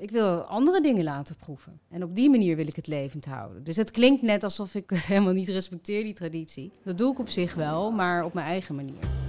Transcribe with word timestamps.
Ik 0.00 0.10
wil 0.10 0.40
andere 0.40 0.80
dingen 0.80 1.04
laten 1.04 1.36
proeven. 1.36 1.80
En 1.90 2.02
op 2.02 2.16
die 2.16 2.30
manier 2.30 2.56
wil 2.56 2.66
ik 2.66 2.76
het 2.76 2.86
levend 2.86 3.24
houden. 3.24 3.64
Dus 3.64 3.76
het 3.76 3.90
klinkt 3.90 4.22
net 4.22 4.44
alsof 4.44 4.74
ik 4.74 4.90
helemaal 5.10 5.32
niet 5.32 5.48
respecteer, 5.48 6.02
die 6.02 6.14
traditie. 6.14 6.72
Dat 6.84 6.98
doe 6.98 7.12
ik 7.12 7.18
op 7.18 7.28
zich 7.28 7.54
wel, 7.54 7.90
maar 7.90 8.24
op 8.24 8.34
mijn 8.34 8.46
eigen 8.46 8.74
manier. 8.74 9.27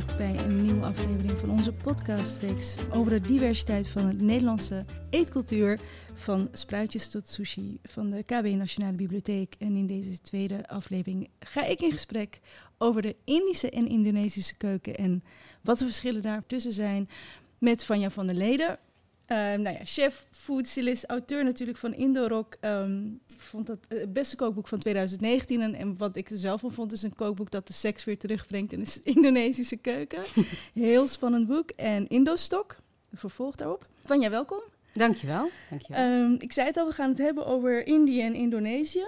Terug 0.00 0.16
bij 0.16 0.38
een 0.38 0.62
nieuwe 0.62 0.84
aflevering 0.84 1.38
van 1.38 1.50
onze 1.50 1.72
podcastreeks 1.72 2.76
over 2.92 3.10
de 3.10 3.20
diversiteit 3.20 3.88
van 3.88 4.06
de 4.06 4.24
Nederlandse 4.24 4.84
eetcultuur. 5.10 5.80
Van 6.14 6.48
spruitjes 6.52 7.10
tot 7.10 7.28
sushi 7.28 7.78
van 7.82 8.10
de 8.10 8.22
KB 8.22 8.44
Nationale 8.44 8.96
Bibliotheek. 8.96 9.54
En 9.58 9.76
in 9.76 9.86
deze 9.86 10.20
tweede 10.20 10.68
aflevering 10.68 11.28
ga 11.40 11.64
ik 11.64 11.80
in 11.80 11.90
gesprek 11.90 12.40
over 12.78 13.02
de 13.02 13.16
Indische 13.24 13.70
en 13.70 13.88
Indonesische 13.88 14.56
keuken 14.56 14.96
en 14.96 15.24
wat 15.60 15.78
de 15.78 15.84
verschillen 15.84 16.22
daartussen 16.22 16.72
zijn 16.72 17.08
met 17.58 17.84
Vanja 17.84 18.10
van 18.10 18.26
der 18.26 18.36
Leden. 18.36 18.78
Uh, 19.28 19.36
nou 19.38 19.76
ja, 19.76 19.84
chef, 19.84 20.26
food 20.30 20.66
stylist, 20.66 21.04
auteur 21.04 21.44
natuurlijk 21.44 21.78
van 21.78 21.94
Indorok. 21.94 22.56
Um, 22.60 23.20
ik 23.28 23.40
vond 23.40 23.66
dat 23.66 23.78
het 23.88 24.12
beste 24.12 24.36
kookboek 24.36 24.68
van 24.68 24.78
2019. 24.78 25.60
En, 25.60 25.74
en 25.74 25.96
wat 25.96 26.16
ik 26.16 26.30
er 26.30 26.38
zelf 26.38 26.60
van 26.60 26.72
vond, 26.72 26.92
is 26.92 27.02
een 27.02 27.14
kookboek 27.14 27.50
dat 27.50 27.66
de 27.66 27.72
seks 27.72 28.04
weer 28.04 28.18
terugbrengt 28.18 28.72
in 28.72 28.80
de 28.84 29.00
Indonesische 29.14 29.76
keuken. 29.76 30.22
Heel 30.74 31.08
spannend 31.08 31.46
boek. 31.46 31.70
En 31.70 32.08
Indostok, 32.08 32.76
vervolg 33.12 33.54
daarop. 33.54 33.86
Vanja, 34.04 34.30
welkom. 34.30 34.60
Dankjewel. 34.92 35.50
Dankjewel. 35.70 36.22
Um, 36.22 36.36
ik 36.38 36.52
zei 36.52 36.66
het 36.66 36.76
al, 36.76 36.86
we 36.86 36.92
gaan 36.92 37.08
het 37.08 37.18
hebben 37.18 37.46
over 37.46 37.86
Indië 37.86 38.20
en 38.20 38.34
Indonesië. 38.34 39.06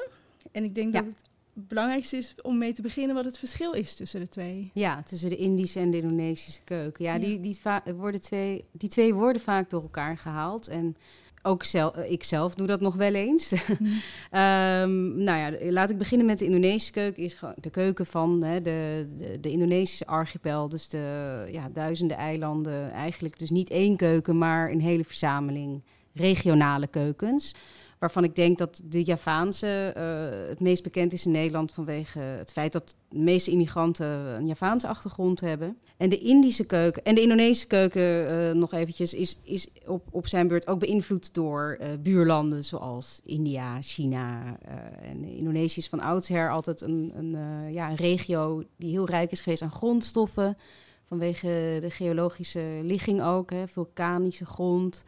En 0.52 0.64
ik 0.64 0.74
denk 0.74 0.92
ja. 0.92 1.00
dat 1.00 1.10
het 1.10 1.22
belangrijkste 1.58 2.16
is 2.16 2.34
om 2.42 2.58
mee 2.58 2.72
te 2.72 2.82
beginnen 2.82 3.14
wat 3.14 3.24
het 3.24 3.38
verschil 3.38 3.72
is 3.72 3.94
tussen 3.94 4.20
de 4.20 4.28
twee. 4.28 4.70
Ja, 4.74 5.02
tussen 5.02 5.28
de 5.28 5.36
Indische 5.36 5.80
en 5.80 5.90
de 5.90 5.96
Indonesische 5.96 6.62
keuken. 6.64 7.04
Ja, 7.04 7.14
ja. 7.14 7.20
Die, 7.20 7.40
die, 7.40 7.58
worden 7.96 8.20
twee, 8.20 8.64
die 8.72 8.88
twee 8.88 9.14
worden 9.14 9.42
vaak 9.42 9.70
door 9.70 9.82
elkaar 9.82 10.18
gehaald. 10.18 10.68
En 10.68 10.96
ook 11.42 11.64
zelf, 11.64 11.96
ik 11.96 12.24
zelf 12.24 12.54
doe 12.54 12.66
dat 12.66 12.80
nog 12.80 12.94
wel 12.94 13.14
eens. 13.14 13.52
Mm. 13.78 14.40
um, 14.40 15.22
nou 15.22 15.38
ja, 15.38 15.70
laat 15.72 15.90
ik 15.90 15.98
beginnen 15.98 16.26
met 16.26 16.38
de 16.38 16.44
Indonesische 16.44 16.92
keuken. 16.92 17.22
Is 17.22 17.38
de 17.56 17.70
keuken 17.70 18.06
van 18.06 18.44
hè, 18.44 18.60
de, 18.60 19.08
de, 19.18 19.40
de, 19.40 19.50
Indonesische 19.50 20.06
archipel. 20.06 20.68
Dus 20.68 20.88
de 20.88 21.48
ja, 21.52 21.68
duizenden 21.68 22.16
eilanden. 22.16 22.92
Eigenlijk 22.92 23.38
dus 23.38 23.50
niet 23.50 23.70
één 23.70 23.96
keuken, 23.96 24.38
maar 24.38 24.70
een 24.70 24.80
hele 24.80 25.04
verzameling 25.04 25.82
regionale 26.12 26.86
keukens 26.86 27.54
waarvan 27.98 28.24
ik 28.24 28.34
denk 28.34 28.58
dat 28.58 28.82
de 28.84 29.02
Javaanse 29.02 29.94
uh, 29.96 30.48
het 30.48 30.60
meest 30.60 30.82
bekend 30.82 31.12
is 31.12 31.26
in 31.26 31.32
Nederland 31.32 31.72
vanwege 31.72 32.18
het 32.18 32.52
feit 32.52 32.72
dat 32.72 32.96
de 33.08 33.18
meeste 33.18 33.50
immigranten 33.50 34.06
een 34.06 34.46
Javaanse 34.46 34.88
achtergrond 34.88 35.40
hebben. 35.40 35.78
En 35.96 36.08
de 36.08 36.18
Indische 36.18 36.64
keuken 36.64 37.04
en 37.04 37.14
de 37.14 37.20
Indonesische 37.20 37.66
keuken, 37.66 38.30
uh, 38.30 38.52
nog 38.52 38.72
eventjes, 38.72 39.14
is, 39.14 39.38
is 39.44 39.68
op, 39.86 40.06
op 40.10 40.26
zijn 40.26 40.48
beurt 40.48 40.66
ook 40.66 40.78
beïnvloed 40.78 41.34
door 41.34 41.78
uh, 41.80 41.86
buurlanden 42.00 42.64
zoals 42.64 43.20
India, 43.24 43.80
China. 43.80 44.58
en 45.02 45.24
Indonesië 45.24 45.80
is 45.80 45.88
van 45.88 46.00
oudsher 46.00 46.50
altijd 46.50 46.80
een, 46.80 47.12
een, 47.16 47.36
ja, 47.72 47.90
een 47.90 47.96
regio 47.96 48.62
die 48.76 48.90
heel 48.90 49.06
rijk 49.06 49.30
is 49.30 49.40
geweest 49.40 49.62
aan 49.62 49.70
grondstoffen. 49.70 50.56
Vanwege 51.04 51.78
de 51.80 51.90
geologische 51.90 52.80
ligging 52.82 53.22
ook, 53.22 53.50
hè, 53.50 53.68
vulkanische 53.68 54.44
grond. 54.46 55.04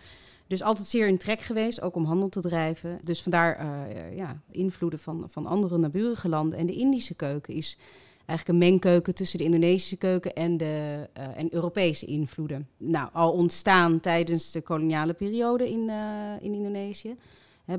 Dus 0.49 0.63
altijd 0.63 0.87
zeer 0.87 1.07
in 1.07 1.19
trek 1.19 1.41
geweest, 1.41 1.81
ook 1.81 1.95
om 1.95 2.05
handel 2.05 2.29
te 2.29 2.41
drijven. 2.41 2.99
Dus 3.03 3.23
vandaar 3.23 3.65
uh, 3.65 4.17
ja, 4.17 4.41
invloeden 4.51 4.99
van, 4.99 5.27
van 5.31 5.47
andere 5.47 5.79
naburige 5.79 6.29
landen. 6.29 6.59
En 6.59 6.67
de 6.67 6.73
Indische 6.73 7.15
keuken 7.15 7.55
is 7.55 7.79
eigenlijk 8.27 8.49
een 8.49 8.71
mengkeuken 8.71 9.15
tussen 9.15 9.39
de 9.39 9.45
Indonesische 9.45 9.97
keuken 9.97 10.35
en 10.35 10.57
de 10.57 11.09
uh, 11.19 11.39
en 11.39 11.55
Europese 11.55 12.07
invloeden. 12.07 12.69
Nou, 12.77 13.09
al 13.13 13.33
ontstaan 13.33 14.01
tijdens 14.01 14.51
de 14.51 14.61
koloniale 14.61 15.13
periode 15.13 15.71
in, 15.71 15.89
uh, 15.89 16.33
in 16.41 16.55
Indonesië. 16.55 17.17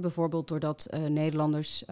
Bijvoorbeeld 0.02 0.48
doordat 0.48 0.88
Nederlanders 1.08 1.84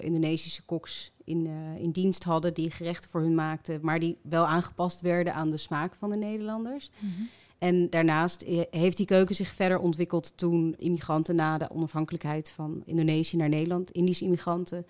Indonesische 0.00 0.62
koks 0.62 1.12
in, 1.24 1.46
in 1.78 1.90
dienst 1.90 2.24
hadden 2.24 2.54
die 2.54 2.70
gerechten 2.70 3.10
voor 3.10 3.20
hun 3.20 3.34
maakten, 3.34 3.78
maar 3.82 3.98
die 3.98 4.16
wel 4.22 4.46
aangepast 4.46 5.00
werden 5.00 5.34
aan 5.34 5.50
de 5.50 5.56
smaak 5.56 5.94
van 5.94 6.10
de 6.10 6.16
Nederlanders. 6.16 6.90
-hmm. 6.98 7.28
En 7.58 7.90
daarnaast 7.90 8.44
heeft 8.70 8.96
die 8.96 9.06
keuken 9.06 9.34
zich 9.34 9.48
verder 9.48 9.78
ontwikkeld 9.78 10.36
toen 10.36 10.74
immigranten 10.78 11.34
na 11.34 11.58
de 11.58 11.70
onafhankelijkheid 11.70 12.50
van 12.50 12.82
Indonesië 12.84 13.36
naar 13.36 13.48
Nederland, 13.48 13.90
Indische 13.90 14.24
immigranten 14.24 14.86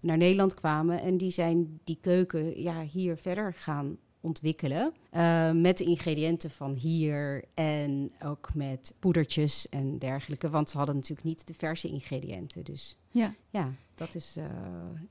naar 0.00 0.16
Nederland 0.16 0.54
kwamen. 0.54 1.00
En 1.00 1.16
die 1.16 1.30
zijn 1.30 1.80
die 1.84 1.98
keuken 2.00 2.62
ja, 2.62 2.82
hier 2.82 3.16
verder 3.16 3.54
gaan 3.54 3.98
ontwikkelen. 4.20 4.92
Uh, 5.12 5.50
met 5.50 5.78
de 5.78 5.84
ingrediënten 5.84 6.50
van 6.50 6.74
hier 6.74 7.44
en 7.54 8.12
ook 8.24 8.54
met 8.54 8.94
poedertjes 8.98 9.68
en 9.68 9.98
dergelijke. 9.98 10.50
Want 10.50 10.70
ze 10.70 10.76
hadden 10.76 10.94
natuurlijk 10.94 11.26
niet 11.26 11.46
de 11.46 11.54
verse 11.54 11.88
ingrediënten. 11.88 12.64
Dus 12.64 12.98
ja, 13.10 13.34
ja 13.50 13.72
dat 13.94 14.14
is 14.14 14.34
uh, 14.38 14.44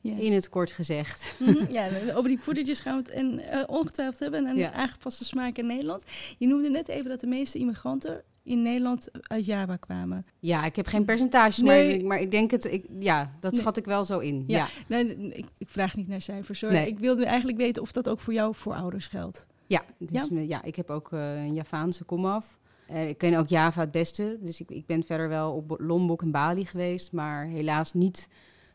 ja. 0.02 0.18
in 0.18 0.34
het 0.34 0.50
kort 0.50 0.72
gezegd. 0.72 1.36
Mm 1.40 1.48
-hmm. 1.48 1.68
Ja, 1.72 1.90
over 2.16 2.30
die 2.30 2.40
poedertjes 2.40 2.80
gaan 2.80 2.98
we 2.98 3.04
het 3.04 3.12
en, 3.12 3.40
uh, 3.40 3.64
ongetwijfeld 3.68 4.20
hebben. 4.20 4.46
En 4.46 4.56
ja. 4.56 4.72
aangepaste 4.72 5.26
smaak 5.26 5.58
in 5.58 5.66
Nederland. 5.66 6.04
Je 6.38 6.48
noemde 6.48 6.70
net 6.70 6.88
even 6.88 7.10
dat 7.10 7.20
de 7.20 7.28
meeste 7.28 7.58
immigranten 7.58 8.24
in 8.50 8.62
Nederland 8.62 9.08
uit 9.22 9.46
Java 9.46 9.76
kwamen. 9.76 10.26
Ja, 10.40 10.66
ik 10.66 10.76
heb 10.76 10.88
geen 10.88 11.06
percentages, 11.06 11.58
nee. 11.58 11.86
maar, 11.86 11.96
ik, 11.96 12.04
maar 12.04 12.20
ik 12.22 12.32
denk 12.32 12.52
het, 12.52 12.66
ik, 12.66 12.86
ja, 13.00 13.30
dat 13.40 13.56
schat 13.56 13.76
nee. 13.76 13.84
ik 13.84 13.90
wel 13.90 14.04
zo 14.04 14.20
in. 14.20 14.44
Ja, 14.48 14.58
ja. 14.58 14.68
Nee, 14.88 15.30
ik, 15.30 15.46
ik, 15.58 15.70
vraag 15.70 15.96
niet 15.96 16.08
naar 16.08 16.22
cijfers. 16.22 16.62
Hoor. 16.62 16.72
Ik 16.72 17.00
wilde 17.00 17.26
eigenlijk 17.26 17.58
weten 17.58 17.82
of 17.82 17.92
dat 17.92 18.10
ook 18.10 18.20
voor 18.20 18.34
jou 18.34 18.56
voorouders 18.56 19.08
geldt. 19.08 19.46
Ja, 19.68 19.84
dus 19.98 20.28
ja? 20.32 20.40
ja, 20.40 20.64
ik 20.64 20.76
heb 20.76 20.90
ook 20.90 21.12
uh, 21.12 21.36
een 21.36 21.54
Javaanse 21.54 22.04
komaf. 22.04 22.58
Uh, 22.92 23.10
ik 23.10 23.18
ken 23.18 23.36
ook 23.36 23.48
Java 23.48 23.82
het 23.82 23.92
beste, 23.92 24.38
dus 24.42 24.62
ik, 24.62 24.70
ik 24.70 24.86
ben 24.86 25.04
verder 25.04 25.30
wel 25.30 25.54
op 25.54 25.76
Lombok 25.80 26.22
en 26.22 26.32
Bali 26.32 26.66
geweest, 26.66 27.12
maar 27.12 27.46
helaas 27.46 27.94
niet 27.94 28.28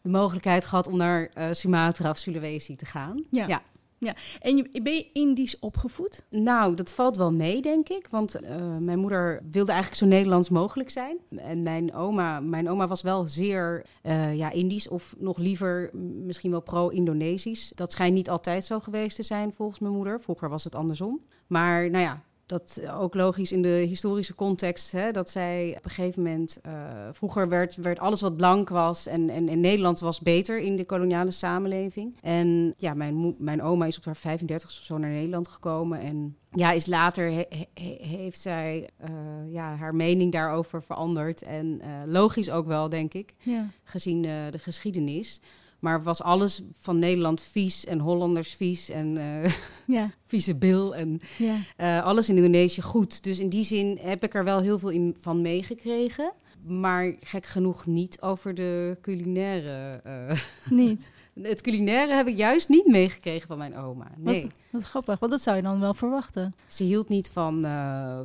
de 0.03 0.09
mogelijkheid 0.09 0.65
gehad 0.65 0.87
om 0.87 0.97
naar 0.97 1.31
uh, 1.39 1.47
Sumatra 1.51 2.11
of 2.11 2.17
Sulawesi 2.17 2.77
te 2.77 2.87
gaan. 2.87 3.25
Ja. 3.31 3.47
ja. 3.47 3.63
Ja, 3.99 4.15
en 4.41 4.69
ben 4.83 4.95
je 4.95 5.11
Indisch 5.13 5.59
opgevoed? 5.59 6.25
Nou, 6.31 6.75
dat 6.75 6.93
valt 6.93 7.17
wel 7.17 7.33
mee, 7.33 7.63
denk 7.63 7.89
ik. 7.89 8.07
Want 8.11 8.43
uh, 8.43 8.77
mijn 8.77 8.99
moeder 8.99 9.43
wilde 9.51 9.73
eigenlijk 9.73 10.03
zo 10.03 10.09
Nederlands 10.09 10.49
mogelijk 10.49 10.91
zijn. 10.91 11.17
En 11.37 11.63
mijn 11.63 11.95
oma, 11.95 12.41
mijn 12.41 12.69
oma 12.69 12.87
was 12.87 13.03
wel 13.03 13.27
zeer 13.27 13.87
uh, 14.03 14.35
ja, 14.35 14.51
Indisch, 14.51 14.89
of 14.89 15.15
nog 15.19 15.39
liever 15.39 15.91
misschien 16.25 16.51
wel 16.51 16.63
pro-Indonesisch. 16.63 17.73
Dat 17.75 17.93
schijnt 17.93 18.15
niet 18.15 18.31
altijd 18.31 18.65
zo 18.65 18.81
geweest 18.81 19.17
te 19.17 19.23
zijn, 19.23 19.53
volgens 19.53 19.79
mijn 19.79 19.95
moeder. 19.95 20.21
Vroeger 20.21 20.49
was 20.49 20.65
het 20.65 20.75
andersom. 20.75 21.21
Maar 21.47 21.91
nou 21.91 22.05
ja, 22.05 22.23
dat 22.47 22.81
ook 22.91 23.15
logisch 23.15 23.53
in 23.53 23.63
de 23.63 23.69
historische 23.69 24.35
context, 24.35 24.93
hè, 24.93 25.11
dat 25.13 25.31
zij 25.31 25.75
op 25.77 25.85
een 25.85 25.91
gegeven 25.91 26.23
moment, 26.23 26.61
uh, 26.67 26.73
vroeger 27.13 27.49
werd, 27.49 27.77
werd 27.77 27.99
alles 27.99 28.21
wat 28.21 28.37
blank 28.37 28.69
was 28.69 29.07
en, 29.07 29.31
en, 29.31 29.49
en 29.49 29.61
Nederland 29.61 30.01
was 30.01 30.21
beter 30.21 30.59
in 30.59 30.77
de 30.77 30.85
koloniale 30.85 31.31
samenleving. 31.31 32.17
En 32.21 32.75
ja, 32.77 32.95
mijn, 32.95 33.35
mijn 33.39 33.63
oma 33.63 33.87
is 33.87 33.97
op 33.97 34.05
haar 34.05 34.17
35 34.17 34.69
of 34.69 34.85
zo 34.85 34.99
naar 34.99 35.11
Nederland 35.11 35.49
gekomen 35.49 36.01
en 36.01 36.37
ja, 36.51 36.73
is 36.73 36.87
later 36.87 37.31
he, 37.31 37.45
he, 37.75 37.97
heeft 38.01 38.41
zij 38.41 38.91
uh, 39.01 39.09
ja, 39.53 39.77
haar 39.77 39.95
mening 39.95 40.33
daarover 40.33 40.83
veranderd. 40.83 41.43
En 41.43 41.81
uh, 41.81 41.89
logisch 42.07 42.51
ook 42.51 42.67
wel, 42.67 42.89
denk 42.89 43.15
ik, 43.15 43.35
ja. 43.39 43.69
gezien 43.85 44.23
de 44.23 44.59
geschiedenis. 44.59 45.41
Maar 45.85 46.03
was 46.03 46.23
alles 46.23 46.63
van 46.79 46.99
Nederland 46.99 47.41
vies 47.41 47.85
en 47.85 47.99
Hollanders 47.99 48.55
vies 48.55 48.91
en 48.91 49.17
uh, 49.17 49.53
ja. 49.97 50.11
vieze 50.27 50.55
bil 50.55 50.95
en 50.95 51.21
ja. 51.39 51.59
uh, 51.77 52.05
alles 52.05 52.29
in 52.29 52.37
Indonesië 52.37 52.83
goed. 52.83 53.23
Dus 53.23 53.41
in 53.41 53.49
die 53.49 53.65
zin 53.65 53.99
heb 54.01 54.25
ik 54.25 54.35
er 54.35 54.45
wel 54.45 54.61
heel 54.61 54.79
veel 54.79 54.89
in, 54.89 55.17
van 55.21 55.43
meegekregen. 55.43 56.33
Maar 56.67 57.15
gek 57.21 57.47
genoeg 57.47 57.87
niet 57.87 58.21
over 58.21 58.55
de 58.55 58.99
culinaire. 59.03 60.01
Uh, 60.07 60.39
niet? 60.71 61.09
Het 61.43 61.61
culinaire 61.61 62.15
heb 62.15 62.27
ik 62.27 62.37
juist 62.37 62.69
niet 62.69 62.87
meegekregen 62.87 63.47
van 63.47 63.59
mijn 63.59 63.77
oma. 63.77 64.11
Nee. 64.17 64.43
Wat, 64.43 64.53
wat 64.71 64.83
grappig, 64.83 65.19
want 65.19 65.33
dat 65.33 65.43
zou 65.43 65.57
je 65.57 65.63
dan 65.63 65.81
wel 65.81 65.95
verwachten. 65.95 66.55
Ze 66.67 66.85
hield 66.85 67.09
niet 67.09 67.29
van 67.29 67.67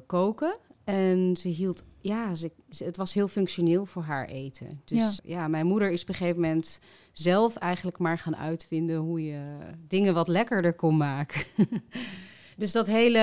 koken. 0.06 0.56
En 0.84 1.38
ze 1.38 1.48
hield, 1.48 1.84
ja, 2.01 2.36
ze, 2.36 2.51
het 2.78 2.98
was 2.98 3.13
heel 3.13 3.28
functioneel 3.28 3.86
voor 3.86 4.01
haar 4.04 4.28
eten. 4.28 4.81
Dus 4.86 5.19
ja. 5.24 5.36
ja. 5.36 5.48
mijn 5.48 5.66
moeder 5.66 5.92
is 5.92 6.01
op 6.01 6.10
een 6.10 6.16
gegeven 6.16 6.42
moment 6.42 6.80
zelf 7.12 7.56
eigenlijk 7.56 7.98
maar 7.98 8.18
gaan 8.18 8.36
uitvinden 8.36 8.98
hoe 8.98 9.24
je 9.25 9.57
dingen 9.88 10.13
wat 10.13 10.28
lekkerder 10.28 10.74
kon 10.74 10.98
maken. 10.98 11.44
dus 12.57 12.72
dat 12.72 12.88
hele, 12.88 13.19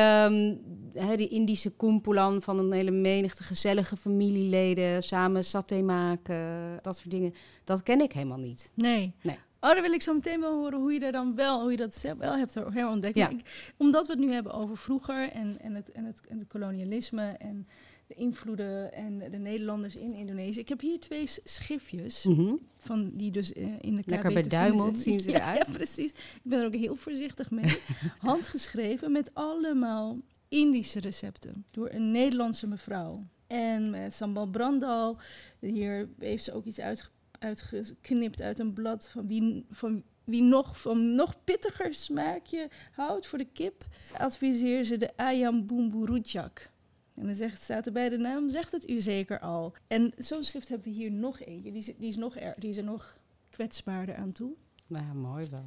hè, 0.92 1.16
die 1.16 1.28
Indische 1.28 1.70
kumpulan 1.76 2.42
van 2.42 2.58
een 2.58 2.72
hele 2.72 2.90
menigte 2.90 3.42
gezellige 3.42 3.96
familieleden, 3.96 5.02
samen 5.02 5.44
saté 5.44 5.82
maken, 5.82 6.78
dat 6.82 6.96
soort 6.96 7.10
dingen, 7.10 7.34
dat 7.64 7.82
ken 7.82 8.00
ik 8.00 8.12
helemaal 8.12 8.38
niet. 8.38 8.70
Nee. 8.74 9.12
nee. 9.22 9.38
Oh, 9.60 9.72
dan 9.72 9.82
wil 9.82 9.92
ik 9.92 10.02
zo 10.02 10.14
meteen 10.14 10.40
wel 10.40 10.54
horen 10.54 10.78
hoe 10.80 10.92
je 10.92 11.00
daar 11.00 11.12
dan 11.12 11.34
wel, 11.34 11.60
hoe 11.60 11.70
je 11.70 11.76
dat 11.76 11.94
zelf 11.94 12.18
wel 12.18 12.36
hebt 12.36 12.54
herontdekt. 12.54 13.16
Ja. 13.16 13.24
Maar 13.24 13.38
ik- 13.38 13.72
omdat 13.76 14.06
we 14.06 14.12
het 14.12 14.20
nu 14.20 14.32
hebben 14.32 14.52
over 14.52 14.76
vroeger 14.76 15.30
en, 15.30 15.56
en, 15.60 15.74
het, 15.74 15.92
en, 15.92 16.04
het, 16.04 16.26
en 16.26 16.38
het 16.38 16.48
kolonialisme 16.48 17.22
en 17.22 17.68
de 18.06 18.14
invloeden 18.14 18.92
en 18.92 19.18
de 19.30 19.38
Nederlanders 19.38 19.96
in 19.96 20.14
Indonesië. 20.14 20.60
Ik 20.60 20.68
heb 20.68 20.80
hier 20.80 21.00
twee 21.00 21.26
schriftjes 21.26 22.24
Mhm. 22.24 22.54
van 22.76 23.10
die 23.14 23.30
dus 23.30 23.52
eh, 23.52 23.62
in 23.80 23.94
de 23.94 24.02
Lekker 24.04 24.30
zijn. 24.50 24.96
zien 24.96 25.20
ze 25.20 25.30
ja, 25.30 25.36
eruit. 25.36 25.66
Ja, 25.66 25.72
precies. 25.82 26.10
Ik 26.10 26.40
ben 26.42 26.60
er 26.60 26.66
ook 26.66 26.74
heel 26.74 26.96
voorzichtig 26.96 27.50
mee. 27.50 27.78
Handgeschreven 28.18 29.12
met 29.12 29.30
allemaal 29.34 30.18
Indische 30.48 31.00
recepten 31.00 31.64
door 31.70 31.90
een 31.90 32.10
Nederlandse 32.10 32.66
mevrouw. 32.66 33.24
En 33.46 33.90
met 33.90 34.12
sambal 34.14 34.46
brandal. 34.46 35.18
Hier 35.60 36.08
heeft 36.18 36.44
ze 36.44 36.52
ook 36.52 36.64
iets 36.64 36.80
uitge- 36.80 37.08
uitgeknipt 37.38 38.40
uit 38.42 38.58
een 38.58 38.72
blad 38.72 39.08
van 39.08 39.26
wie, 39.26 39.64
van 39.70 40.02
wie 40.24 40.42
nog 40.42 40.80
van 40.80 41.14
nog 41.14 41.34
pittiger 41.44 41.94
smaakje 41.94 42.68
houdt 42.92 43.26
voor 43.26 43.38
de 43.38 43.48
kip. 43.52 43.84
Adviseer 44.18 44.84
ze 44.84 44.96
de 44.96 45.16
ayam 45.16 45.66
bumbu 45.66 46.04
rujak. 46.04 46.70
En 47.16 47.26
dan 47.26 47.34
zegt, 47.34 47.62
staat 47.62 47.86
er 47.86 47.92
bij 47.92 48.08
de 48.08 48.16
naam, 48.16 48.50
zegt 48.50 48.72
het 48.72 48.90
u 48.90 49.00
zeker 49.00 49.40
al. 49.40 49.72
En 49.86 50.12
zo'n 50.16 50.44
schrift 50.44 50.68
hebben 50.68 50.92
we 50.92 50.94
hier 50.94 51.10
nog 51.10 51.40
eentje. 51.40 51.70
Die 51.70 51.80
is, 51.80 51.96
die 51.96 52.08
is, 52.08 52.16
nog, 52.16 52.36
er, 52.36 52.54
die 52.58 52.70
is 52.70 52.76
er 52.76 52.84
nog 52.84 53.18
kwetsbaarder 53.50 54.14
aan 54.14 54.32
toe. 54.32 54.52
Nou, 54.86 55.14
mooi 55.14 55.48
wel. 55.50 55.64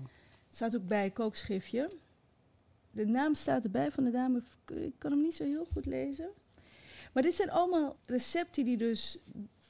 Het 0.48 0.56
staat 0.56 0.76
ook 0.76 0.88
bij 0.88 1.10
kookschriftje. 1.10 1.92
De 2.92 3.06
naam 3.06 3.36
staat 3.36 3.64
erbij 3.64 3.92
van 3.92 4.04
de 4.04 4.12
dame. 4.12 4.42
Ik 4.66 4.94
kan 4.98 5.12
hem 5.12 5.22
niet 5.22 5.36
zo 5.36 5.44
heel 5.44 5.68
goed 5.74 5.86
lezen. 5.86 6.30
Maar 7.14 7.24
dit 7.24 7.34
zijn 7.34 7.52
allemaal 7.52 7.96
recepten 8.06 8.66
die 8.66 8.78
dus 8.78 9.20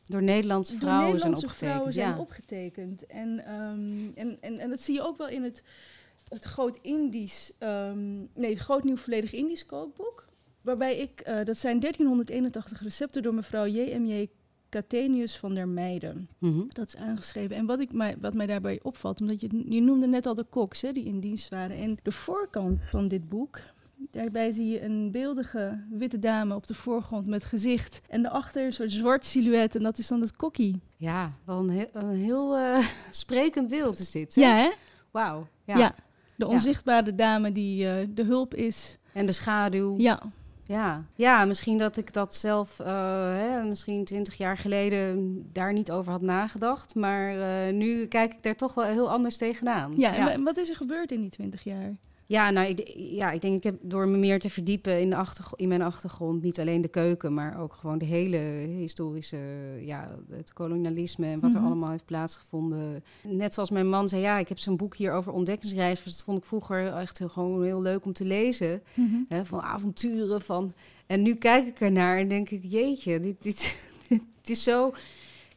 Door 0.06 0.24
Nederlandse 0.24 0.72
door 0.72 0.82
vrouwen 0.82 1.12
Nederlandse 1.12 1.48
zijn 1.48 1.52
opgetekend. 1.52 1.72
vrouwen 1.72 1.94
zijn 1.94 2.10
ja. 2.10 2.20
opgetekend. 2.20 3.06
En, 3.06 3.46
ehm, 3.46 4.28
en, 4.28 4.38
en, 4.42 4.60
en 4.60 4.70
dat 4.70 4.82
zie 4.82 4.94
je 4.94 5.02
ook 5.02 5.18
wel 5.18 5.28
in 5.28 5.44
het, 5.44 5.64
het 6.30 6.44
Groot 6.44 6.80
Indisch, 6.82 7.54
ehm, 7.58 8.18
nee, 8.34 8.50
het 8.50 8.60
Groot 8.60 8.84
Nieuw 8.84 8.98
Volledig 8.98 9.34
Indisch 9.34 9.66
kookboek. 9.66 10.29
Waarbij 10.62 10.98
ik, 10.98 11.20
eh, 11.20 11.44
dat 11.44 11.58
zijn 11.58 11.80
1381 11.80 12.82
recepten 12.82 13.24
door 13.24 13.34
mevrouw 13.34 13.68
J.M.J. 13.68 14.28
Catenius 14.70 15.38
van 15.38 15.54
der 15.54 15.68
Meijden. 15.68 16.30
Mhm. 16.38 16.62
Dat 16.68 16.88
is 16.88 16.96
aangeschreven. 16.96 17.56
En 17.56 17.66
wat, 17.66 17.80
ik 17.80 17.92
mij, 17.94 18.16
wat 18.22 18.34
mij 18.34 18.46
daarbij 18.46 18.80
opvalt, 18.84 19.22
omdat 19.22 19.42
je, 19.42 19.64
je 19.70 19.82
noemde 19.82 20.08
net 20.08 20.26
al 20.26 20.34
de 20.34 20.44
koks 20.44 20.82
hè, 20.82 20.92
die 20.92 21.06
in 21.06 21.20
dienst 21.20 21.50
waren. 21.50 21.78
En 21.78 21.98
de 22.04 22.12
voorkant 22.12 22.80
van 22.90 23.08
dit 23.08 23.30
boek, 23.30 23.60
daarbij 24.12 24.52
zie 24.52 24.68
je 24.68 24.84
een 24.84 25.12
beeldige 25.12 25.84
witte 25.90 26.20
dame 26.20 26.56
op 26.56 26.68
de 26.68 26.74
voorgrond 26.74 27.28
met 27.28 27.44
gezicht. 27.44 28.02
En 28.10 28.22
daarachter 28.22 28.66
een 28.66 28.74
soort 28.74 28.92
zwart 28.92 29.26
silhouet 29.26 29.76
en 29.76 29.84
dat 29.84 29.98
is 29.98 30.08
dan 30.08 30.22
het 30.22 30.36
kokkie. 30.36 30.82
Ja, 30.98 31.32
wel 31.46 31.58
een 31.60 31.70
heel, 31.70 31.88
een 31.92 32.16
heel 32.16 32.58
eh, 32.58 32.88
sprekend 33.12 33.68
beeld 33.68 34.00
is 34.00 34.12
dit. 34.12 34.36
hè? 34.36 34.42
Ja, 34.42 34.56
hè? 34.56 34.70
Wauw. 35.12 35.48
Ja. 35.64 35.78
Ja. 35.78 35.96
De 36.36 36.48
onzichtbare 36.48 37.16
dame 37.16 37.52
die 37.52 37.88
eh, 37.90 38.08
de 38.10 38.24
hulp 38.24 38.56
is. 38.56 38.98
En 39.14 39.26
de 39.26 39.32
schaduw. 39.32 39.98
Ja, 39.98 40.22
Ja. 40.70 41.04
ja, 41.16 41.46
misschien 41.46 41.78
dat 41.78 41.98
ik 41.98 42.14
dat 42.14 42.36
zelf 42.36 42.80
eh, 42.80 42.88
hè, 43.34 43.64
misschien 43.64 44.06
twintig 44.06 44.38
jaar 44.38 44.58
geleden 44.58 45.44
daar 45.54 45.74
niet 45.74 45.92
over 45.92 46.12
had 46.12 46.22
nagedacht. 46.22 46.96
Maar 46.96 47.30
eh, 47.30 47.74
nu 47.74 48.06
kijk 48.06 48.34
ik 48.34 48.44
daar 48.44 48.56
toch 48.56 48.74
wel 48.74 48.86
heel 48.86 49.12
anders 49.12 49.38
tegenaan. 49.38 49.94
ja. 49.98 50.14
Ja. 50.16 50.32
en 50.32 50.44
wat 50.44 50.58
is 50.58 50.70
er 50.70 50.76
gebeurd 50.76 51.12
in 51.12 51.22
die 51.22 51.30
twintig 51.30 51.64
jaar? 51.64 51.96
Ja, 52.30 52.50
nou, 52.50 52.68
ik, 52.68 52.92
ja, 52.96 53.32
ik 53.32 53.42
denk 53.42 53.56
ik 53.56 53.64
heb 53.64 53.76
door 53.82 54.08
me 54.08 54.18
meer 54.18 54.40
te 54.40 54.50
verdiepen 54.50 55.00
in, 55.00 55.10
de 55.10 55.16
achtergr- 55.16 55.54
in 55.60 55.68
mijn 55.68 55.82
achtergrond, 55.82 56.42
niet 56.42 56.60
alleen 56.60 56.82
de 56.82 56.88
keuken, 56.88 57.34
maar 57.34 57.60
ook 57.62 57.74
gewoon 57.74 57.98
de 57.98 58.06
hele 58.06 58.38
historische, 58.78 59.38
ja, 59.82 60.16
het 60.32 60.54
kolonialisme 60.54 61.26
en 61.26 61.40
wat 61.40 61.54
er 61.54 61.58
Mhm. 61.60 61.66
allemaal 61.68 61.90
heeft 61.90 62.06
plaatsgevonden. 62.06 63.04
Net 63.24 63.54
zoals 63.54 63.70
mijn 63.70 63.90
man 63.90 64.10
zei, 64.10 64.22
ja, 64.22 64.38
ik 64.38 64.48
heb 64.48 64.58
zo'n 64.58 64.78
boek 64.78 64.96
hier 64.96 65.12
over 65.14 65.32
ontdekkingsreizigers. 65.32 66.16
Dat 66.16 66.24
vond 66.26 66.38
ik 66.38 66.46
vroeger 66.46 66.88
echt 66.94 67.18
heel, 67.20 67.30
gewoon 67.30 67.64
heel 67.64 67.82
leuk 67.82 68.06
om 68.06 68.14
te 68.14 68.26
lezen. 68.26 68.82
Hè, 69.28 69.46
van 69.46 69.62
avonturen, 69.62 70.42
van... 70.42 70.74
En 71.06 71.22
nu 71.22 71.36
kijk 71.36 71.68
ik 71.68 71.80
ernaar 71.80 72.18
en 72.18 72.28
denk 72.30 72.50
ik, 72.50 72.64
jeetje, 72.64 73.20
dit, 73.20 73.36
dit, 73.44 73.82
het 74.42 74.50
is 74.50 74.64
zo 74.64 74.92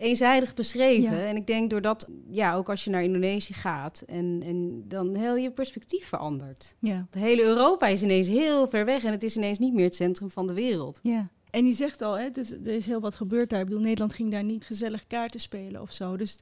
eenzijdig 0.02 0.54
beschreven. 0.54 1.16
Ja. 1.16 1.26
En 1.26 1.36
ik 1.36 1.46
denk 1.46 1.70
doordat, 1.70 2.08
ja, 2.30 2.54
ook 2.54 2.68
als 2.68 2.84
je 2.84 2.90
naar 2.90 3.02
Indonesië 3.02 3.52
gaat... 3.52 4.04
en, 4.06 4.42
en 4.44 4.84
dan 4.88 5.14
heel 5.14 5.36
je 5.36 5.50
perspectief 5.50 6.06
verandert. 6.06 6.74
Ja, 6.78 7.06
Het 7.10 7.22
hele 7.22 7.42
Europa 7.42 7.86
is 7.86 8.02
ineens 8.02 8.28
heel 8.28 8.68
ver 8.68 8.84
weg... 8.84 9.04
en 9.04 9.10
het 9.10 9.22
is 9.22 9.36
ineens 9.36 9.58
niet 9.58 9.74
meer 9.74 9.84
het 9.84 9.94
centrum 9.94 10.30
van 10.30 10.46
de 10.46 10.54
wereld. 10.54 11.00
ja. 11.02 11.28
En 11.50 11.64
die 11.64 11.74
zegt 11.74 12.02
al, 12.02 12.18
hè, 12.18 12.30
dus, 12.30 12.50
er 12.50 12.66
is 12.66 12.86
heel 12.86 13.00
wat 13.00 13.14
gebeurd 13.14 13.50
daar. 13.50 13.60
Ik 13.60 13.66
bedoel, 13.66 13.82
Nederland 13.82 14.14
ging 14.14 14.30
daar 14.30 14.44
niet 14.44 14.64
gezellig 14.64 15.06
kaarten 15.06 15.40
spelen 15.40 15.80
of 15.80 15.92
zo. 15.92 16.16
Dus 16.16 16.38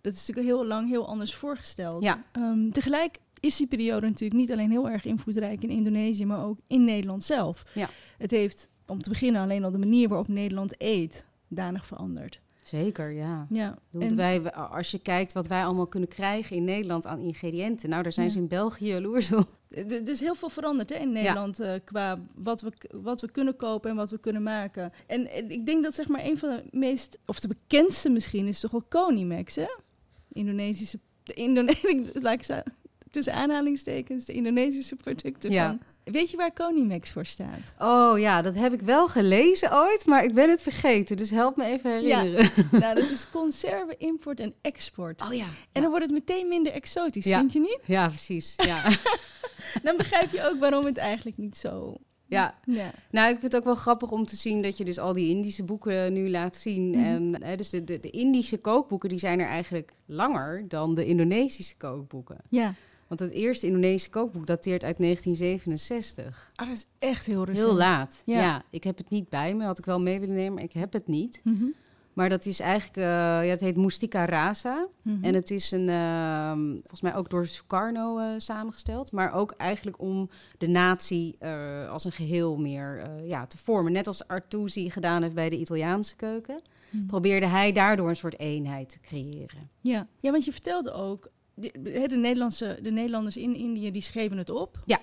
dat 0.00 0.12
is 0.12 0.26
natuurlijk 0.26 0.56
heel 0.56 0.66
lang 0.66 0.88
heel 0.88 1.08
anders 1.08 1.34
voorgesteld. 1.34 2.02
Ja. 2.02 2.24
Ehm, 2.32 2.70
tegelijk 2.70 3.18
is 3.40 3.56
die 3.56 3.66
periode 3.66 4.06
natuurlijk 4.06 4.40
niet 4.40 4.52
alleen 4.52 4.70
heel 4.70 4.88
erg 4.88 5.04
invloedrijk 5.04 5.62
in 5.62 5.70
Indonesië, 5.70 6.26
maar 6.26 6.44
ook 6.44 6.58
in 6.66 6.84
Nederland 6.84 7.24
zelf. 7.24 7.64
Ja. 7.74 7.88
Het 8.18 8.30
heeft, 8.30 8.68
om 8.86 9.02
te 9.02 9.08
beginnen, 9.08 9.42
alleen 9.42 9.64
al 9.64 9.70
de 9.70 9.78
manier 9.78 10.08
waarop 10.08 10.28
Nederland 10.28 10.74
eet, 10.78 11.26
danig 11.48 11.86
veranderd. 11.86 12.40
Zeker, 12.62 13.10
ja. 13.10 13.46
Ja. 13.50 13.78
Want 13.90 14.10
En- 14.10 14.16
wij, 14.16 14.52
als 14.52 14.90
je 14.90 14.98
kijkt 14.98 15.32
wat 15.32 15.46
wij 15.46 15.64
allemaal 15.64 15.86
kunnen 15.86 16.08
krijgen 16.08 16.56
in 16.56 16.64
Nederland 16.64 17.06
aan 17.06 17.20
ingrediënten... 17.20 17.88
nou, 17.90 18.02
daar 18.02 18.12
zijn 18.12 18.26
Ja. 18.26 18.32
ze 18.32 18.38
in 18.38 18.48
België 18.48 18.86
jaloers 18.86 19.32
op. 19.32 19.48
Er 19.70 20.08
is 20.08 20.20
heel 20.20 20.34
veel 20.34 20.48
veranderd 20.48 20.88
hè, 20.88 20.96
in 20.96 21.12
Nederland 21.12 21.60
eh, 21.60 21.72
qua 21.84 22.18
wat 22.34 22.60
we, 22.60 22.72
wat 22.92 23.20
we 23.20 23.30
kunnen 23.30 23.56
kopen 23.56 23.90
en 23.90 23.96
wat 23.96 24.10
we 24.10 24.18
kunnen 24.18 24.42
maken. 24.42 24.92
En, 25.06 25.30
en 25.30 25.50
ik 25.50 25.66
denk 25.66 25.82
dat 25.82 25.94
zeg 25.94 26.08
maar 26.08 26.24
een 26.24 26.38
van 26.38 26.48
de 26.50 26.62
meest, 26.78 27.18
of 27.26 27.40
de 27.40 27.48
bekendste 27.48 28.10
misschien, 28.10 28.46
is 28.46 28.60
toch 28.60 28.70
wel 28.70 28.84
Konimax, 28.88 29.54
hè? 29.56 29.66
Indonesische, 30.32 30.98
de 31.22 31.34
Indone 31.34 31.74
laat 32.12 32.48
ik 32.50 32.62
tussen 33.10 33.34
aanhalingstekens, 33.34 34.24
de 34.24 34.32
Indonesische 34.32 34.96
producten 34.96 35.50
Ja. 35.50 35.66
van. 35.68 35.80
Weet 36.04 36.30
je 36.30 36.36
waar 36.36 36.52
Konimax 36.52 37.12
voor 37.12 37.24
staat? 37.26 37.74
Oh 37.78 38.18
ja, 38.18 38.42
dat 38.42 38.54
heb 38.54 38.72
ik 38.72 38.80
wel 38.80 39.08
gelezen 39.08 39.72
ooit, 39.76 40.06
maar 40.06 40.24
ik 40.24 40.34
ben 40.34 40.50
het 40.50 40.62
vergeten. 40.62 41.16
Dus 41.16 41.30
help 41.30 41.56
me 41.56 41.64
even 41.64 41.90
herinneren. 41.90 42.50
nou, 42.80 42.94
dat 42.94 43.10
is 43.16 43.30
conserve, 43.30 43.94
import 43.98 44.40
en 44.40 44.54
export. 44.60 45.22
Oh 45.22 45.32
ja. 45.34 45.46
En 45.72 45.82
dan 45.82 45.90
wordt 45.90 46.04
het 46.06 46.14
meteen 46.14 46.48
minder 46.48 46.72
exotisch, 46.72 47.24
Ja. 47.24 47.38
vind 47.38 47.52
je 47.52 47.60
niet? 47.60 47.80
Ja, 47.86 48.08
precies. 48.08 48.54
Ja. 48.56 48.82
Dan 49.82 49.96
begrijp 49.96 50.32
je 50.32 50.48
ook 50.50 50.58
waarom 50.60 50.84
het 50.84 50.96
eigenlijk 50.96 51.36
niet 51.36 51.56
zo... 51.56 51.96
ja. 52.26 52.58
Ja, 52.64 52.90
Nou, 53.10 53.26
ik 53.32 53.38
vind 53.40 53.52
het 53.52 53.56
ook 53.56 53.64
wel 53.66 53.74
grappig 53.74 54.10
om 54.10 54.26
te 54.26 54.36
zien 54.36 54.62
dat 54.62 54.76
je 54.76 54.84
dus 54.84 54.98
al 54.98 55.12
die 55.12 55.28
Indische 55.30 55.64
boeken 55.64 56.12
nu 56.12 56.30
laat 56.30 56.56
zien. 56.56 56.88
Mhm. 56.90 56.98
En 57.04 57.42
hè, 57.44 57.56
dus 57.56 57.70
de, 57.70 57.84
de, 57.84 58.00
de 58.00 58.10
Indische 58.10 58.58
kookboeken, 58.58 59.08
die 59.08 59.18
zijn 59.18 59.40
er 59.40 59.46
eigenlijk 59.46 59.92
langer 60.06 60.64
dan 60.68 60.94
de 60.94 61.04
Indonesische 61.06 61.76
kookboeken. 61.76 62.36
ja. 62.50 62.74
Want 63.12 63.30
het 63.30 63.32
eerste 63.32 63.66
Indonesische 63.66 64.10
kookboek 64.10 64.46
dateert 64.46 64.84
uit 64.84 64.98
1967. 64.98 66.52
Ah, 66.54 66.66
dat 66.66 66.76
is 66.76 66.86
echt 66.98 67.26
heel 67.26 67.44
recent. 67.44 67.66
Heel 67.66 67.76
laat. 67.76 68.22
Ja. 68.26 68.40
Ja. 68.40 68.62
ik 68.70 68.84
heb 68.84 68.96
het 68.96 69.10
niet 69.10 69.28
bij 69.28 69.54
me. 69.54 69.64
Had 69.64 69.78
ik 69.78 69.84
wel 69.84 70.00
mee 70.00 70.20
willen 70.20 70.34
nemen, 70.34 70.54
maar 70.54 70.62
ik 70.62 70.72
heb 70.72 70.92
het 70.92 71.06
niet. 71.06 71.40
Mhm. 71.44 71.64
Maar 72.12 72.28
dat 72.28 72.46
is 72.46 72.60
eigenlijk, 72.60 72.96
eh, 72.96 73.04
ja, 73.44 73.50
het 73.50 73.60
heet 73.60 73.76
Mustika 73.76 74.24
Rasa. 74.24 74.86
Mhm. 75.02 75.24
En 75.24 75.34
het 75.34 75.50
is 75.50 75.70
een, 75.70 75.88
ehm, 75.88 76.70
volgens 76.70 77.00
mij 77.00 77.14
ook 77.14 77.30
door 77.30 77.46
Sukarno 77.46 78.18
eh, 78.18 78.28
samengesteld. 78.36 79.10
Maar 79.10 79.32
ook 79.32 79.54
eigenlijk 79.56 80.00
om 80.00 80.30
de 80.58 80.68
natie 80.68 81.36
eh, 81.38 81.90
als 81.90 82.04
een 82.04 82.12
geheel 82.12 82.58
meer 82.58 83.10
ja, 83.24 83.46
te 83.46 83.58
vormen. 83.58 83.92
Net 83.92 84.06
als 84.06 84.28
Artusi 84.28 84.90
gedaan 84.90 85.22
heeft 85.22 85.34
bij 85.34 85.48
de 85.48 85.58
Italiaanse 85.58 86.16
keuken. 86.16 86.60
Mhm. 86.90 87.06
Probeerde 87.06 87.46
hij 87.46 87.72
daardoor 87.72 88.08
een 88.08 88.16
soort 88.16 88.38
eenheid 88.38 88.88
te 88.88 89.00
creëren. 89.00 89.70
Ja. 89.80 90.06
ja, 90.20 90.30
want 90.30 90.44
je 90.44 90.52
vertelde 90.52 90.92
ook, 90.92 91.30
de, 92.08 92.16
Nederlandse, 92.16 92.78
de 92.82 92.90
Nederlanders 92.90 93.36
in 93.36 93.54
Indië 93.54 93.90
die 93.90 94.02
schreven 94.02 94.38
het 94.38 94.50
op. 94.50 94.82
Ja. 94.86 94.98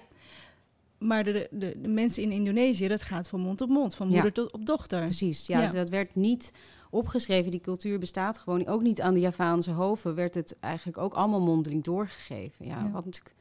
Maar 0.97 1.23
de, 1.23 1.47
de, 1.51 1.75
de 1.81 1.87
mensen 1.87 2.23
in 2.23 2.31
Indonesië, 2.31 2.87
dat 2.87 3.01
gaat 3.01 3.29
van 3.29 3.39
mond 3.39 3.61
op 3.61 3.69
mond, 3.69 3.95
van 3.95 4.07
moeder 4.07 4.25
Ja. 4.25 4.31
tot 4.31 4.51
op 4.51 4.65
dochter. 4.65 5.01
Precies, 5.01 5.47
ja, 5.47 5.57
Ja. 5.59 5.63
Dat, 5.65 5.73
dat 5.73 5.89
werd 5.89 6.15
niet 6.15 6.51
opgeschreven. 6.89 7.51
Die 7.51 7.59
cultuur 7.61 7.99
bestaat 7.99 8.37
gewoon. 8.37 8.67
Ook 8.67 8.81
niet 8.81 9.01
aan 9.01 9.13
de 9.13 9.19
Javaanse 9.19 9.71
hoven 9.71 10.15
werd 10.15 10.35
het 10.35 10.55
eigenlijk 10.59 10.97
ook 10.97 11.13
allemaal 11.13 11.41
mondeling 11.41 11.83
doorgegeven. 11.83 12.65
Ja, 12.65 12.83
Ja. 12.83 12.91
Wat 12.91 13.05
natuurlijk 13.05 13.35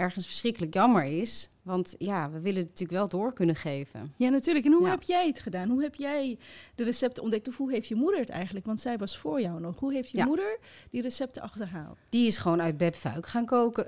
ergens 0.00 0.26
verschrikkelijk 0.26 0.74
jammer 0.74 1.04
is. 1.04 1.50
Want 1.62 1.94
ja, 1.98 2.30
we 2.30 2.40
willen 2.40 2.58
het 2.60 2.68
natuurlijk 2.68 2.98
wel 2.98 3.08
door 3.08 3.32
kunnen 3.32 3.56
geven. 3.56 4.12
Ja, 4.16 4.28
natuurlijk. 4.28 4.66
En 4.66 4.72
hoe 4.72 4.84
Ja. 4.84 4.90
heb 4.90 5.02
jij 5.02 5.26
het 5.26 5.40
gedaan? 5.40 5.68
Hoe 5.68 5.82
heb 5.82 5.94
jij 5.94 6.38
de 6.74 6.84
recepten 6.84 7.22
ontdekt? 7.22 7.48
Of 7.48 7.56
hoe 7.56 7.70
heeft 7.70 7.88
je 7.88 7.94
moeder 7.94 8.20
het 8.20 8.28
eigenlijk? 8.28 8.66
Want 8.66 8.80
zij 8.80 8.98
was 8.98 9.18
voor 9.18 9.40
jou 9.40 9.60
nog. 9.60 9.78
Hoe 9.78 9.92
heeft 9.92 10.10
je 10.10 10.16
Ja. 10.18 10.24
moeder 10.24 10.58
die 10.90 11.02
recepten 11.02 11.42
achterhaald? 11.42 11.98
Die 12.08 12.26
is 12.26 12.36
gewoon 12.36 12.62
uit 12.62 12.76
Beb 12.76 12.94
Fuik 12.94 13.26
gaan 13.26 13.44
koken. 13.46 13.84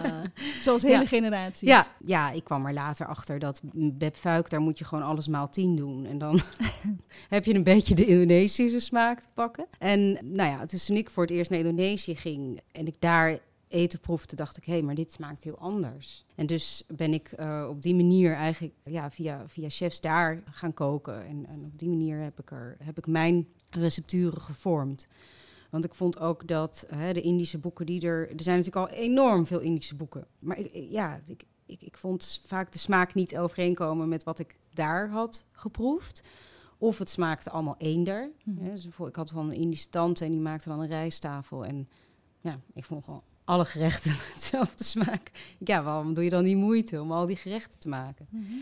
Zoals 0.64 0.82
hele 0.82 1.00
Ja. 1.00 1.06
generaties. 1.06 1.68
Ja, 1.68 1.86
ja, 2.04 2.30
ik 2.30 2.44
kwam 2.44 2.66
er 2.66 2.72
later 2.72 3.06
achter 3.06 3.38
dat 3.38 3.60
Beb 3.74 4.16
Fuik, 4.16 4.50
daar 4.50 4.60
moet 4.60 4.78
je 4.78 4.84
gewoon 4.84 5.04
alles 5.04 5.28
maal 5.28 5.48
tien 5.50 5.76
doen. 5.76 6.06
En 6.06 6.18
dan 6.18 6.40
heb 7.28 7.44
je 7.44 7.54
een 7.54 7.62
beetje 7.62 7.94
de 7.94 8.06
Indonesische 8.06 8.80
smaak 8.80 9.20
te 9.20 9.28
pakken. 9.34 9.66
En 9.78 10.12
nou 10.22 10.50
ja, 10.50 10.64
dus 10.64 10.86
toen 10.86 10.96
ik 10.96 11.10
voor 11.10 11.22
het 11.22 11.32
eerst 11.32 11.50
naar 11.50 11.58
Indonesië 11.58 12.16
ging 12.16 12.60
en 12.72 12.86
ik 12.86 12.94
daar 12.98 13.38
eten 13.76 14.00
proefde, 14.00 14.36
dacht 14.36 14.56
ik, 14.56 14.64
hé, 14.64 14.82
maar 14.82 14.94
dit 14.94 15.12
smaakt 15.12 15.44
heel 15.44 15.58
anders. 15.58 16.24
En 16.34 16.46
dus 16.46 16.84
ben 16.88 17.12
ik 17.12 17.32
eh, 17.32 17.66
op 17.70 17.82
die 17.82 17.94
manier 17.94 18.34
eigenlijk 18.34 18.74
ja, 18.84 19.10
via, 19.10 19.48
via 19.48 19.68
chefs 19.68 20.00
daar 20.00 20.42
gaan 20.50 20.74
koken. 20.74 21.26
En, 21.26 21.46
en 21.46 21.64
op 21.64 21.78
die 21.78 21.88
manier 21.88 22.18
heb 22.18 22.40
ik, 22.40 22.50
er, 22.50 22.76
heb 22.82 22.98
ik 22.98 23.06
mijn 23.06 23.48
recepturen 23.70 24.40
gevormd. 24.40 25.06
Want 25.70 25.84
ik 25.84 25.94
vond 25.94 26.18
ook 26.18 26.46
dat 26.46 26.86
hè, 26.94 27.12
de 27.12 27.20
Indische 27.20 27.58
boeken 27.58 27.86
die 27.86 28.06
er... 28.06 28.30
Er 28.30 28.42
zijn 28.42 28.58
natuurlijk 28.58 28.90
al 28.90 28.96
enorm 28.96 29.46
veel 29.46 29.60
Indische 29.60 29.94
boeken. 29.94 30.26
Maar 30.38 30.58
ik, 30.58 30.86
ja, 30.90 31.20
ik, 31.26 31.44
ik, 31.66 31.82
ik 31.82 31.96
vond 31.96 32.40
vaak 32.44 32.72
de 32.72 32.78
smaak 32.78 33.14
niet 33.14 33.38
overeenkomen 33.38 34.08
met 34.08 34.24
wat 34.24 34.38
ik 34.38 34.56
daar 34.72 35.08
had 35.08 35.48
geproefd. 35.52 36.22
Of 36.78 36.98
het 36.98 37.10
smaakte 37.10 37.50
allemaal 37.50 37.76
eender. 37.78 38.30
Mhm. 38.44 38.64
Hè, 38.64 38.70
dus 38.70 38.86
ik 38.86 39.16
had 39.16 39.30
van 39.30 39.46
een 39.46 39.56
Indische 39.56 39.88
tante 39.88 40.24
en 40.24 40.30
die 40.30 40.40
maakte 40.40 40.68
dan 40.68 40.80
een 40.80 40.88
rijsttafel. 40.88 41.64
En 41.64 41.88
ja, 42.40 42.60
ik 42.72 42.84
vond 42.84 43.04
gewoon 43.04 43.22
alle 43.46 43.64
gerechten 43.64 44.16
hetzelfde 44.34 44.84
smaak. 44.84 45.30
Ja, 45.58 45.82
waarom 45.82 46.14
doe 46.14 46.24
je 46.24 46.30
dan 46.30 46.44
die 46.44 46.56
moeite 46.56 47.00
om 47.00 47.12
al 47.12 47.26
die 47.26 47.36
gerechten 47.36 47.78
te 47.78 47.88
maken? 47.88 48.26
Mhm. 48.30 48.54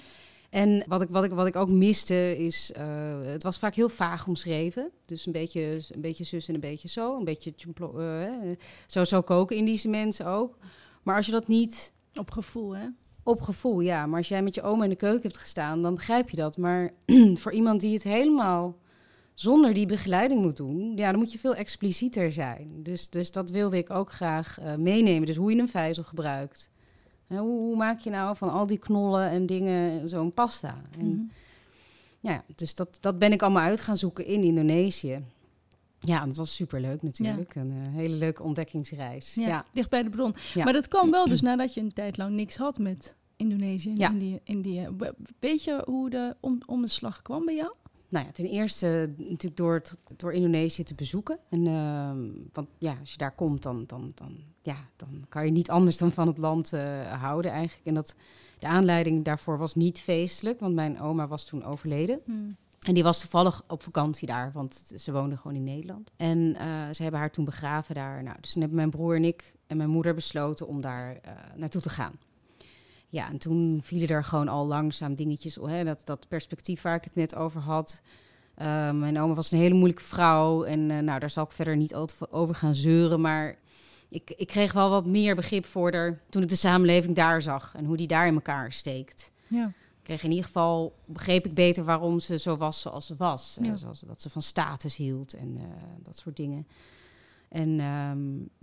En 0.51 0.85
wat 0.87 1.03
ik, 1.03 1.09
wat 1.09 1.25
ik, 1.25 1.31
wat 1.31 1.47
ik 1.47 1.57
ook 1.57 1.69
miste 1.69 2.39
is, 2.39 2.73
eh, 2.73 3.21
het 3.23 3.43
was 3.43 3.59
vaak 3.59 3.75
heel 3.75 3.89
vaag 3.89 4.27
omschreven. 4.27 4.91
Dus 5.07 5.27
een 5.27 5.33
beetje, 5.33 5.81
een 5.91 6.01
beetje 6.01 6.25
zus 6.25 6.49
en 6.49 6.55
een 6.55 6.61
beetje 6.61 6.89
zo. 6.89 7.17
Een 7.17 7.25
beetje 7.25 7.55
eh, 7.97 8.57
zo, 8.87 9.05
zo 9.05 9.21
koken 9.21 9.57
Indische 9.57 9.89
mensen 9.89 10.27
ook. 10.27 10.59
Maar 11.03 11.17
als 11.17 11.27
je 11.27 11.33
dat 11.33 11.49
niet 11.49 11.93
Op 12.15 12.31
gevoel, 12.31 12.77
hè? 12.77 12.87
op 13.23 13.41
gevoel, 13.41 13.81
ja. 13.81 14.07
Maar 14.07 14.19
als 14.19 14.29
jij 14.29 14.43
met 14.43 14.55
je 14.55 14.63
oma 14.63 14.85
in 14.85 14.91
de 14.91 14.97
keuken 14.97 15.23
hebt 15.23 15.37
gestaan, 15.37 15.83
dan 15.83 15.95
begrijp 15.95 16.31
je 16.31 16.37
dat. 16.37 16.57
Maar 16.57 16.91
voor 17.43 17.53
iemand 17.53 17.81
die 17.81 17.93
het 17.93 18.03
helemaal 18.03 18.79
zonder 19.35 19.75
die 19.75 19.87
begeleiding 19.87 20.41
moet 20.43 20.57
doen, 20.57 20.97
ja, 20.97 21.11
dan 21.11 21.19
moet 21.21 21.33
je 21.33 21.39
veel 21.39 21.55
explicieter 21.55 22.33
zijn. 22.33 22.71
Dus, 22.83 23.11
dus 23.11 23.31
dat 23.31 23.51
wilde 23.51 23.77
ik 23.77 23.91
ook 23.91 24.13
graag 24.13 24.59
eh, 24.61 24.75
meenemen. 24.75 25.27
Dus 25.27 25.37
hoe 25.37 25.55
je 25.55 25.61
een 25.61 25.69
vijzel 25.69 26.03
gebruikt. 26.03 26.71
Hoe, 27.27 27.39
hoe 27.41 27.77
maak 27.77 28.01
je 28.01 28.11
nou 28.11 28.37
van 28.37 28.51
al 28.51 28.67
die 28.67 28.79
knollen 28.79 29.31
en 29.31 29.47
dingen 29.47 30.09
zo'n 30.09 30.33
pasta? 30.33 30.83
En, 30.99 31.07
Mhm. 31.07 31.23
ja, 32.21 32.45
dus 32.55 32.75
dat, 32.75 32.97
dat 33.01 33.19
ben 33.19 33.33
ik 33.33 33.43
allemaal 33.43 33.63
uit 33.63 33.81
gaan 33.81 33.97
zoeken 33.97 34.27
in 34.27 34.43
Indonesië. 34.43 35.23
Ja, 36.01 36.27
dat 36.27 36.37
was 36.37 36.55
superleuk 36.55 37.03
natuurlijk. 37.03 37.55
Een 37.55 37.73
eh, 37.87 37.93
hele 37.95 38.15
leuke 38.15 38.43
ontdekkingsreis. 38.43 39.35
Ja, 39.35 39.47
Ja, 39.47 39.65
dicht 39.73 39.91
bij 39.91 40.03
de 40.03 40.11
bron. 40.11 40.35
Ja. 40.55 40.65
Maar 40.65 40.73
dat 40.73 40.89
kwam 40.89 41.11
wel 41.11 41.25
dus 41.29 41.41
nadat 41.41 41.75
je 41.75 41.81
een 41.81 41.93
tijd 41.93 42.17
lang 42.17 42.35
niks 42.35 42.57
had 42.57 42.79
met 42.79 43.15
Indonesië 43.37 43.91
en 43.91 43.97
Ja. 43.97 44.11
Indië, 44.11 44.41
Indië. 44.45 44.89
We- 44.99 45.15
Weet 45.39 45.65
je 45.65 45.83
hoe 45.87 46.11
de 46.11 46.37
om, 46.41 46.61
omslag 46.67 47.23
kwam 47.23 47.45
bij 47.45 47.55
jou? 47.55 47.73
Nou 48.15 48.27
ja, 48.27 48.33
ten 48.33 48.47
eerste 48.47 49.13
natuurlijk 49.17 49.57
door, 49.57 49.75
het, 49.75 49.97
door 50.17 50.33
Indonesië 50.33 50.83
te 50.83 50.95
bezoeken. 50.95 51.39
En, 51.49 51.67
ehm, 51.67 52.19
want 52.53 52.69
ja, 52.79 52.97
als 53.01 53.11
je 53.11 53.19
daar 53.19 53.35
komt, 53.35 53.63
dan, 53.63 53.85
dan, 53.87 54.13
dan, 54.15 54.37
ja, 54.63 54.77
dan 54.97 55.25
kan 55.29 55.45
je 55.45 55.51
niet 55.51 55.71
anders 55.71 55.97
dan 55.97 56.13
van 56.13 56.27
het 56.27 56.39
land 56.39 56.73
eh, 56.73 57.13
houden 57.23 57.51
eigenlijk. 57.51 57.87
En 57.87 57.95
dat, 57.95 58.17
de 58.59 58.67
aanleiding 58.67 59.25
daarvoor 59.25 59.59
was 59.59 59.75
niet 59.75 60.01
feestelijk, 60.01 60.61
want 60.61 60.75
mijn 60.75 61.01
oma 61.01 61.29
was 61.29 61.45
toen 61.45 61.65
overleden. 61.65 62.21
En 62.81 62.95
die 62.95 63.03
was 63.03 63.21
toevallig 63.21 63.63
op 63.69 63.83
vakantie 63.83 64.27
daar, 64.27 64.53
want 64.53 64.93
ze 64.97 65.13
woonde 65.13 65.37
gewoon 65.37 65.57
in 65.57 65.65
Nederland. 65.65 66.11
En 66.17 66.57
eh, 66.57 66.67
ze 66.93 67.03
hebben 67.03 67.21
haar 67.21 67.31
toen 67.31 67.45
begraven 67.45 67.95
daar. 67.95 68.23
Nou, 68.23 68.37
dus 68.41 68.53
toen 68.53 68.61
hebben 68.61 68.79
mijn 68.79 68.91
broer 68.91 69.17
en 69.17 69.25
ik 69.25 69.55
en 69.67 69.77
mijn 69.77 69.91
moeder 69.91 70.15
besloten 70.15 70.67
om 70.67 70.81
daar 70.81 71.17
eh, 71.23 71.33
naartoe 71.57 71.81
te 71.81 71.91
gaan. 71.91 72.19
Ja, 73.15 73.29
en 73.29 73.39
toen 73.39 73.81
vielen 73.83 74.09
er 74.09 74.25
gewoon 74.25 74.49
al 74.49 74.67
langzaam 74.67 75.15
dingetjes. 75.15 75.55
Hè, 75.55 75.85
dat, 75.85 76.01
dat 76.05 76.29
perspectief 76.29 76.83
waar 76.83 76.95
ik 76.97 77.05
het 77.05 77.15
net 77.15 77.35
over 77.35 77.61
had. 77.61 78.03
Eh, 78.55 78.91
mijn 78.91 79.21
oma 79.21 79.35
was 79.35 79.51
een 79.53 79.59
hele 79.59 79.75
moeilijke 79.75 80.03
vrouw. 80.03 80.65
En 80.65 80.91
eh, 80.91 80.99
nou, 80.99 81.19
daar 81.21 81.31
zal 81.31 81.45
ik 81.45 81.51
verder 81.51 81.77
niet 81.77 81.95
al 81.95 82.07
te 82.07 82.17
veel 82.17 82.33
over 82.33 82.55
gaan 82.55 82.75
zeuren. 82.75 83.21
Maar 83.21 83.59
ik, 84.09 84.31
ik 84.37 84.47
kreeg 84.47 84.73
wel 84.73 84.91
wat 84.91 85.07
meer 85.07 85.35
begrip 85.35 85.67
voor 85.67 85.93
haar 85.95 86.21
toen 86.29 86.43
ik 86.43 86.49
de 86.49 86.57
samenleving 86.57 87.15
daar 87.17 87.43
zag. 87.43 87.75
En 87.77 87.85
hoe 87.85 87.97
die 87.97 88.07
daar 88.07 88.27
in 88.27 88.35
elkaar 88.35 88.73
steekt 88.73 89.31
Ja. 89.47 89.73
kreeg 90.03 90.23
in 90.25 90.31
ieder 90.31 90.45
geval 90.45 90.95
begreep 91.05 91.47
ik 91.47 91.55
beter 91.55 91.85
waarom 91.85 92.21
ze 92.21 92.39
zo 92.39 92.57
was 92.57 92.81
zoals 92.81 93.07
ze 93.07 93.15
was. 93.17 93.59
Zoals 93.75 94.01
dat 94.01 94.23
ze 94.23 94.31
van 94.31 94.43
status 94.43 94.97
hield 94.97 95.33
en 95.35 95.57
eh, 95.59 95.65
dat 96.03 96.17
soort 96.17 96.37
dingen. 96.37 96.67
En 97.49 97.81
ehm, 97.81 98.19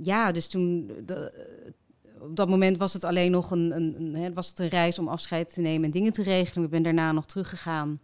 ja, 0.05 0.31
dus 0.31 0.47
toen 0.47 0.91
de- 1.05 1.73
op 2.21 2.35
dat 2.35 2.49
moment 2.49 2.77
was 2.77 2.93
het 2.93 3.03
alleen 3.03 3.31
nog 3.31 3.51
een, 3.51 3.75
een, 3.75 3.95
een 3.99 4.15
hè, 4.15 4.33
was 4.33 4.49
het 4.49 4.59
een 4.59 4.67
reis 4.67 4.99
om 4.99 5.07
afscheid 5.07 5.53
te 5.53 5.61
nemen 5.61 5.83
en 5.85 5.91
dingen 5.91 6.11
te 6.11 6.23
regelen. 6.23 6.65
Ik 6.65 6.71
ben 6.71 6.83
daarna 6.83 7.11
nog 7.11 7.25
teruggegaan. 7.25 7.99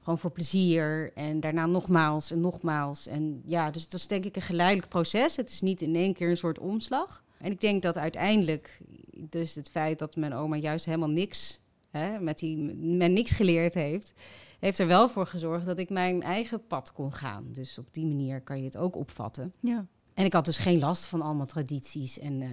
Gewoon 0.00 0.18
voor 0.18 0.30
plezier. 0.30 1.12
En 1.14 1.40
daarna 1.40 1.66
nogmaals 1.66 2.30
en 2.30 2.40
nogmaals. 2.40 3.06
En 3.06 3.42
ja, 3.44 3.70
dus 3.70 3.82
het 3.82 3.92
was 3.92 4.06
denk 4.06 4.24
ik 4.24 4.36
een 4.36 4.42
geleidelijk 4.42 4.88
proces. 4.88 5.36
Het 5.36 5.50
is 5.50 5.60
niet 5.60 5.82
in 5.82 5.94
één 5.94 6.12
keer 6.12 6.30
een 6.30 6.36
soort 6.36 6.58
omslag. 6.58 7.24
En 7.38 7.52
ik 7.52 7.60
denk 7.60 7.82
dat 7.82 7.96
uiteindelijk, 7.96 8.80
dus 9.10 9.54
het 9.54 9.70
feit 9.70 9.98
dat 9.98 10.16
mijn 10.16 10.34
oma 10.34 10.56
juist 10.56 10.84
helemaal 10.84 11.10
niks, 11.10 11.60
hè, 11.90 12.20
met 12.20 12.38
die, 12.38 12.56
men 12.74 13.12
niks 13.12 13.32
geleerd 13.32 13.74
heeft, 13.74 14.12
heeft 14.58 14.78
er 14.78 14.86
wel 14.86 15.08
voor 15.08 15.26
gezorgd 15.26 15.66
dat 15.66 15.78
ik 15.78 15.90
mijn 15.90 16.22
eigen 16.22 16.66
pad 16.66 16.92
kon 16.92 17.12
gaan. 17.12 17.44
Dus 17.52 17.78
op 17.78 17.88
die 17.90 18.06
manier 18.06 18.40
kan 18.40 18.58
je 18.58 18.64
het 18.64 18.76
ook 18.76 18.96
opvatten. 18.96 19.52
Ja. 19.60 19.86
En 20.14 20.24
ik 20.24 20.32
had 20.32 20.44
dus 20.44 20.58
geen 20.58 20.78
last 20.78 21.06
van 21.06 21.20
allemaal 21.20 21.46
tradities 21.46 22.18
en, 22.18 22.42
eh, 22.42 22.48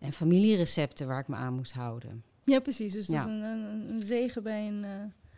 en 0.00 0.12
familierecepten 0.12 1.06
waar 1.06 1.20
ik 1.20 1.28
me 1.28 1.36
aan 1.36 1.54
moest 1.54 1.72
houden. 1.72 2.22
ja, 2.44 2.58
precies. 2.60 2.92
Dus 2.92 3.06
het 3.06 3.16
Ja. 3.16 3.24
was 3.24 3.32
een, 3.32 3.42
een, 3.42 3.90
een 3.90 4.02
zegen 4.02 4.42
bij 4.42 4.68
een 4.68 4.84
eh, 4.84 4.90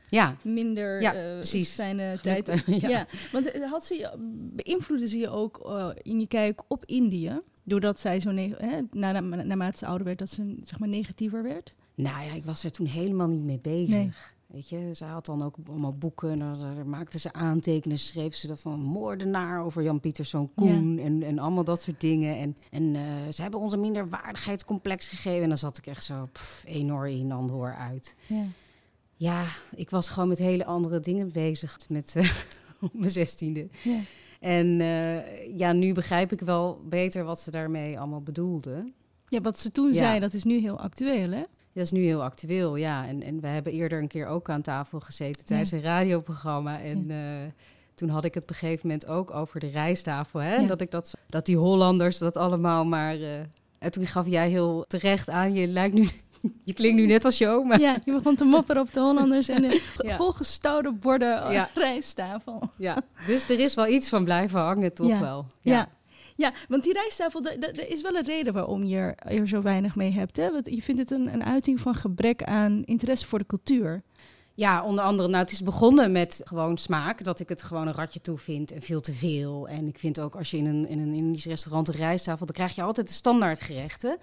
Ja, 0.08 0.36
minder 0.42 1.00
Ja, 1.00 1.10
precies. 1.12 1.74
fijne 1.74 2.18
tijd. 2.22 2.46
ja. 2.66 2.88
Ja. 2.88 3.06
want 3.32 3.50
eh, 3.50 3.70
had 3.70 3.86
ze 3.86 3.94
je, 3.94 4.10
beïnvloedde 4.54 5.08
ze 5.08 5.18
je 5.18 5.28
ook 5.28 5.58
in 6.02 6.20
je 6.20 6.26
kijk 6.26 6.62
op 6.68 6.84
Indië? 6.84 7.40
Doordat 7.64 8.00
zij 8.00 8.20
zo, 8.20 8.34
hè, 8.34 8.80
na, 8.90 9.20
na, 9.20 9.20
naarmate 9.20 9.78
ze 9.78 9.86
ouder 9.86 10.06
werd, 10.06 10.18
dat 10.18 10.30
ze 10.30 10.56
zeg 10.62 10.78
maar 10.78 10.88
negatiever 10.88 11.42
werd? 11.42 11.74
Nou 11.94 12.24
ja, 12.24 12.32
ik 12.32 12.44
was 12.44 12.64
er 12.64 12.70
toen 12.72 12.86
helemaal 12.86 13.28
niet 13.28 13.42
mee 13.44 13.58
bezig. 13.60 13.94
Nee. 13.94 14.10
Weet 14.52 14.68
je, 14.68 14.94
ze 14.94 15.04
had 15.04 15.26
dan 15.26 15.42
ook 15.42 15.56
allemaal 15.68 15.96
boeken. 15.96 16.30
En 16.30 16.38
daar, 16.38 16.56
daar 16.56 16.86
maakte 16.86 17.18
ze 17.18 17.32
aantekenen. 17.32 17.98
Schreef 17.98 18.34
ze 18.34 18.56
van 18.56 18.80
moordenaar 18.80 19.62
over 19.62 19.82
Jan 19.82 20.00
Pieterszoon 20.00 20.50
Koen. 20.54 20.98
En, 20.98 21.22
en 21.22 21.38
allemaal 21.38 21.64
dat 21.64 21.82
soort 21.82 22.00
dingen. 22.00 22.36
En, 22.38 22.56
en 22.70 22.96
eh, 22.96 23.32
ze 23.32 23.42
hebben 23.42 23.60
ons 23.60 23.72
een 23.72 23.80
minderwaardigheidscomplex 23.80 25.08
gegeven. 25.08 25.42
En 25.42 25.48
dan 25.48 25.58
zat 25.58 25.78
ik 25.78 25.86
echt 25.86 26.04
zo 26.04 26.28
pff, 26.32 26.64
enorm 26.66 27.06
in 27.06 27.28
dan 27.28 27.50
hoor 27.50 27.74
uit. 27.74 28.16
Ja. 28.26 28.44
Ja, 29.16 29.44
ik 29.74 29.90
was 29.90 30.08
gewoon 30.08 30.28
met 30.28 30.38
hele 30.38 30.64
andere 30.64 31.00
dingen 31.00 31.32
bezig. 31.32 31.78
Met 31.88 32.16
op 32.80 32.94
mijn 32.94 33.10
zestiende. 33.10 33.68
ja. 33.82 33.98
En 34.40 34.80
eh, 34.80 35.58
ja, 35.58 35.72
nu 35.72 35.92
begrijp 35.92 36.32
ik 36.32 36.40
wel 36.40 36.80
beter 36.84 37.24
wat 37.24 37.40
ze 37.40 37.50
daarmee 37.50 37.98
allemaal 37.98 38.22
bedoelde. 38.22 38.84
Ja, 39.28 39.40
wat 39.40 39.58
ze 39.58 39.72
toen 39.72 39.94
zei, 39.94 40.20
dat 40.20 40.32
is 40.32 40.44
nu 40.44 40.58
heel 40.58 40.78
actueel, 40.78 41.30
hè? 41.30 41.42
Dat 41.74 41.84
is 41.84 41.90
nu 41.90 42.02
heel 42.04 42.22
actueel, 42.22 42.76
ja. 42.76 43.06
En, 43.06 43.22
en 43.22 43.40
we 43.40 43.46
hebben 43.46 43.72
eerder 43.72 43.98
een 44.02 44.08
keer 44.08 44.26
ook 44.26 44.50
aan 44.50 44.62
tafel 44.62 45.00
gezeten 45.00 45.44
tijdens 45.44 45.70
Ja. 45.70 45.76
een 45.76 45.82
radioprogramma. 45.82 46.80
En 46.80 47.10
eh, 47.10 47.16
toen 47.94 48.08
had 48.08 48.24
ik 48.24 48.34
het 48.34 48.42
op 48.42 48.48
een 48.48 48.54
gegeven 48.54 48.86
moment 48.88 49.06
ook 49.06 49.30
over 49.30 49.60
de 49.60 49.68
rijsttafel. 49.68 50.40
Hè? 50.40 50.54
Ja. 50.54 50.66
Dat, 50.66 50.80
ik 50.80 50.90
dat, 50.90 51.14
dat 51.28 51.46
die 51.46 51.56
Hollanders 51.56 52.18
dat 52.18 52.36
allemaal 52.36 52.84
maar... 52.84 53.14
eh, 53.14 53.38
en 53.78 53.90
toen 53.90 54.06
gaf 54.06 54.26
jij 54.26 54.48
heel 54.48 54.84
terecht 54.88 55.28
aan, 55.28 55.52
je 55.54 55.66
lijkt 55.66 55.94
nu... 55.94 56.08
Je 56.64 56.72
klinkt 56.72 56.96
nu 56.96 57.06
net 57.06 57.24
als 57.24 57.38
je 57.38 57.48
oma. 57.48 57.76
Ja, 57.76 57.96
je 58.04 58.12
begon 58.12 58.34
te 58.36 58.44
mopperen 58.44 58.82
op 58.82 58.92
de 58.92 59.00
Hollanders 59.00 59.48
en 59.48 59.62
de 59.62 59.82
Ja. 60.06 60.16
volgestouwde 60.16 60.92
borden 60.92 61.52
Ja. 61.52 61.68
rijsttafel. 61.74 62.62
Ja, 62.78 63.02
dus 63.26 63.48
er 63.48 63.58
is 63.60 63.74
wel 63.74 63.86
iets 63.86 64.08
van 64.08 64.24
blijven 64.24 64.60
hangen, 64.60 64.94
toch 64.94 65.06
Ja. 65.08 65.20
wel. 65.20 65.46
Ja. 65.60 65.88
Ja. 66.36 66.52
want 66.68 66.82
die 66.82 66.92
rijsttafel, 66.92 67.44
er 67.44 67.90
is 67.90 68.02
wel 68.02 68.14
een 68.14 68.24
reden 68.24 68.52
waarom 68.52 68.84
je 68.84 68.96
er, 68.96 69.14
er 69.16 69.48
zo 69.48 69.62
weinig 69.62 69.96
mee 69.96 70.12
hebt. 70.12 70.36
Hè? 70.36 70.50
Want 70.52 70.70
je 70.70 70.82
vindt 70.82 71.00
het 71.00 71.10
een, 71.10 71.32
een 71.32 71.44
uiting 71.44 71.80
van 71.80 71.94
gebrek 71.94 72.42
aan 72.42 72.82
interesse 72.84 73.26
voor 73.26 73.38
de 73.38 73.46
cultuur. 73.46 74.02
Ja, 74.54 74.84
onder 74.84 75.04
andere, 75.04 75.28
nou, 75.28 75.42
het 75.42 75.52
is 75.52 75.62
begonnen 75.62 76.12
met 76.12 76.40
gewoon 76.44 76.76
smaak. 76.76 77.24
Dat 77.24 77.40
ik 77.40 77.48
het 77.48 77.62
gewoon 77.62 77.86
een 77.86 77.94
ratje 77.94 78.20
toe 78.20 78.38
vind 78.38 78.72
en 78.72 78.82
veel 78.82 79.00
te 79.00 79.12
veel. 79.12 79.68
En 79.68 79.86
ik 79.86 79.98
vind 79.98 80.20
ook 80.20 80.36
als 80.36 80.50
je 80.50 80.56
in 80.56 80.66
een, 80.66 80.88
in 80.88 80.98
een 80.98 81.14
Indisch 81.14 81.44
restaurant 81.44 81.88
een 81.88 81.94
rijsttafel, 81.94 82.46
dan 82.46 82.54
krijg 82.54 82.74
je 82.74 82.82
altijd 82.82 83.06
de 83.06 83.12
standaardgerechten. 83.12 84.18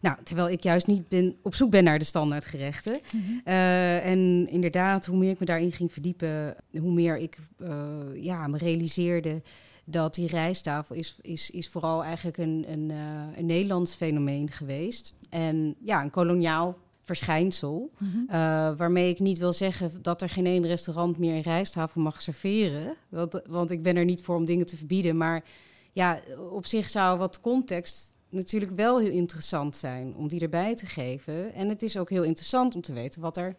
Nou, 0.00 0.16
terwijl 0.24 0.48
ik 0.48 0.62
juist 0.62 0.86
niet 0.86 1.08
ben, 1.08 1.36
op 1.42 1.54
zoek 1.54 1.70
ben 1.70 1.84
naar 1.84 1.98
de 1.98 2.04
standaardgerechten. 2.04 3.00
Eh, 3.44 4.06
en 4.06 4.48
inderdaad, 4.48 5.06
hoe 5.06 5.18
meer 5.18 5.30
ik 5.30 5.38
me 5.38 5.46
daarin 5.46 5.72
ging 5.72 5.92
verdiepen, 5.92 6.56
hoe 6.80 6.92
meer 6.92 7.18
ik 7.18 7.38
eh, 7.58 7.78
ja, 8.14 8.46
me 8.46 8.58
realiseerde 8.58 9.42
dat 9.88 10.14
die 10.14 10.28
rijsttafel 10.28 10.94
is, 10.94 11.16
is, 11.20 11.50
is 11.50 11.68
vooral 11.68 12.04
eigenlijk 12.04 12.36
een, 12.36 12.64
een, 12.68 12.90
eh, 12.90 13.38
een 13.38 13.46
Nederlands 13.46 13.94
fenomeen 13.94 14.50
geweest. 14.50 15.14
En 15.30 15.74
ja, 15.80 16.02
een 16.02 16.10
koloniaal 16.10 16.76
verschijnsel. 17.00 17.90
Uh, 18.00 18.32
waarmee 18.76 19.08
ik 19.08 19.18
niet 19.18 19.38
wil 19.38 19.52
zeggen 19.52 20.02
dat 20.02 20.22
er 20.22 20.28
geen 20.28 20.46
één 20.46 20.66
restaurant 20.66 21.18
meer 21.18 21.34
een 21.34 21.42
rijsttafel 21.42 22.00
mag 22.00 22.22
serveren. 22.22 22.96
Want, 23.08 23.40
want 23.48 23.70
ik 23.70 23.82
ben 23.82 23.96
er 23.96 24.04
niet 24.04 24.22
voor 24.22 24.36
om 24.36 24.44
dingen 24.44 24.66
te 24.66 24.76
verbieden. 24.76 25.16
Maar 25.16 25.44
ja, 25.92 26.20
op 26.50 26.66
zich 26.66 26.90
zou 26.90 27.18
wat 27.18 27.40
context 27.40 28.16
natuurlijk 28.28 28.72
wel 28.72 28.98
heel 28.98 29.10
interessant 29.10 29.76
zijn 29.76 30.14
om 30.16 30.28
die 30.28 30.40
erbij 30.40 30.74
te 30.74 30.86
geven. 30.86 31.54
En 31.54 31.68
het 31.68 31.82
is 31.82 31.96
ook 31.96 32.10
heel 32.10 32.22
interessant 32.22 32.74
om 32.74 32.80
te 32.80 32.92
weten 32.92 33.20
wat 33.20 33.36
er 33.36 33.54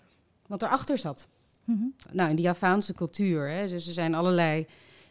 wat 0.48 0.64
erachter 0.64 0.98
zat. 0.98 1.28
Mhm. 1.64 1.84
Nou, 2.12 2.30
in 2.30 2.36
de 2.36 2.42
Javaanse 2.42 2.94
cultuur, 2.94 3.50
hè, 3.50 3.68
dus 3.68 3.88
er 3.88 3.94
zijn 3.94 4.14
allerlei. 4.14 4.66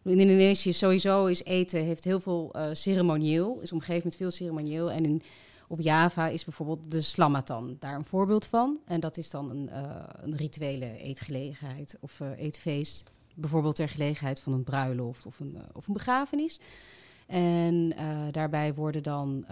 In 0.07 0.21
Indonesië 0.21 0.73
sowieso 0.73 1.27
is 1.27 1.45
eten 1.45 1.85
heeft 1.85 2.05
heel 2.05 2.21
veel 2.21 2.53
eh, 2.53 2.69
ceremonieel, 2.73 3.61
is 3.61 3.73
omgeven 3.73 4.03
met 4.05 4.17
veel 4.17 4.31
ceremonieel. 4.31 4.91
En 4.91 5.05
in, 5.05 5.23
op 5.69 5.81
Java 5.81 6.29
is 6.29 6.45
bijvoorbeeld 6.45 6.91
de 6.91 7.01
slamatan 7.01 7.77
daar 7.81 7.95
een 7.95 8.05
voorbeeld 8.05 8.47
van. 8.47 8.79
En 8.85 9.01
dat 9.01 9.17
is 9.17 9.31
dan 9.31 9.51
een, 9.51 9.69
eh, 9.69 10.05
een 10.23 10.37
rituele 10.37 10.97
eetgelegenheid 10.99 11.97
of 12.01 12.21
eh, 12.21 12.29
eetfeest. 12.39 13.11
Bijvoorbeeld 13.35 13.75
ter 13.75 13.89
gelegenheid 13.89 14.41
van 14.41 14.53
een 14.53 14.65
bruiloft 14.65 15.27
of 15.27 15.41
een, 15.41 15.59
of 15.73 15.87
een 15.87 15.93
begrafenis. 15.93 16.61
En 17.27 17.95
daarbij 18.31 18.75
worden 18.75 19.03
dan, 19.03 19.45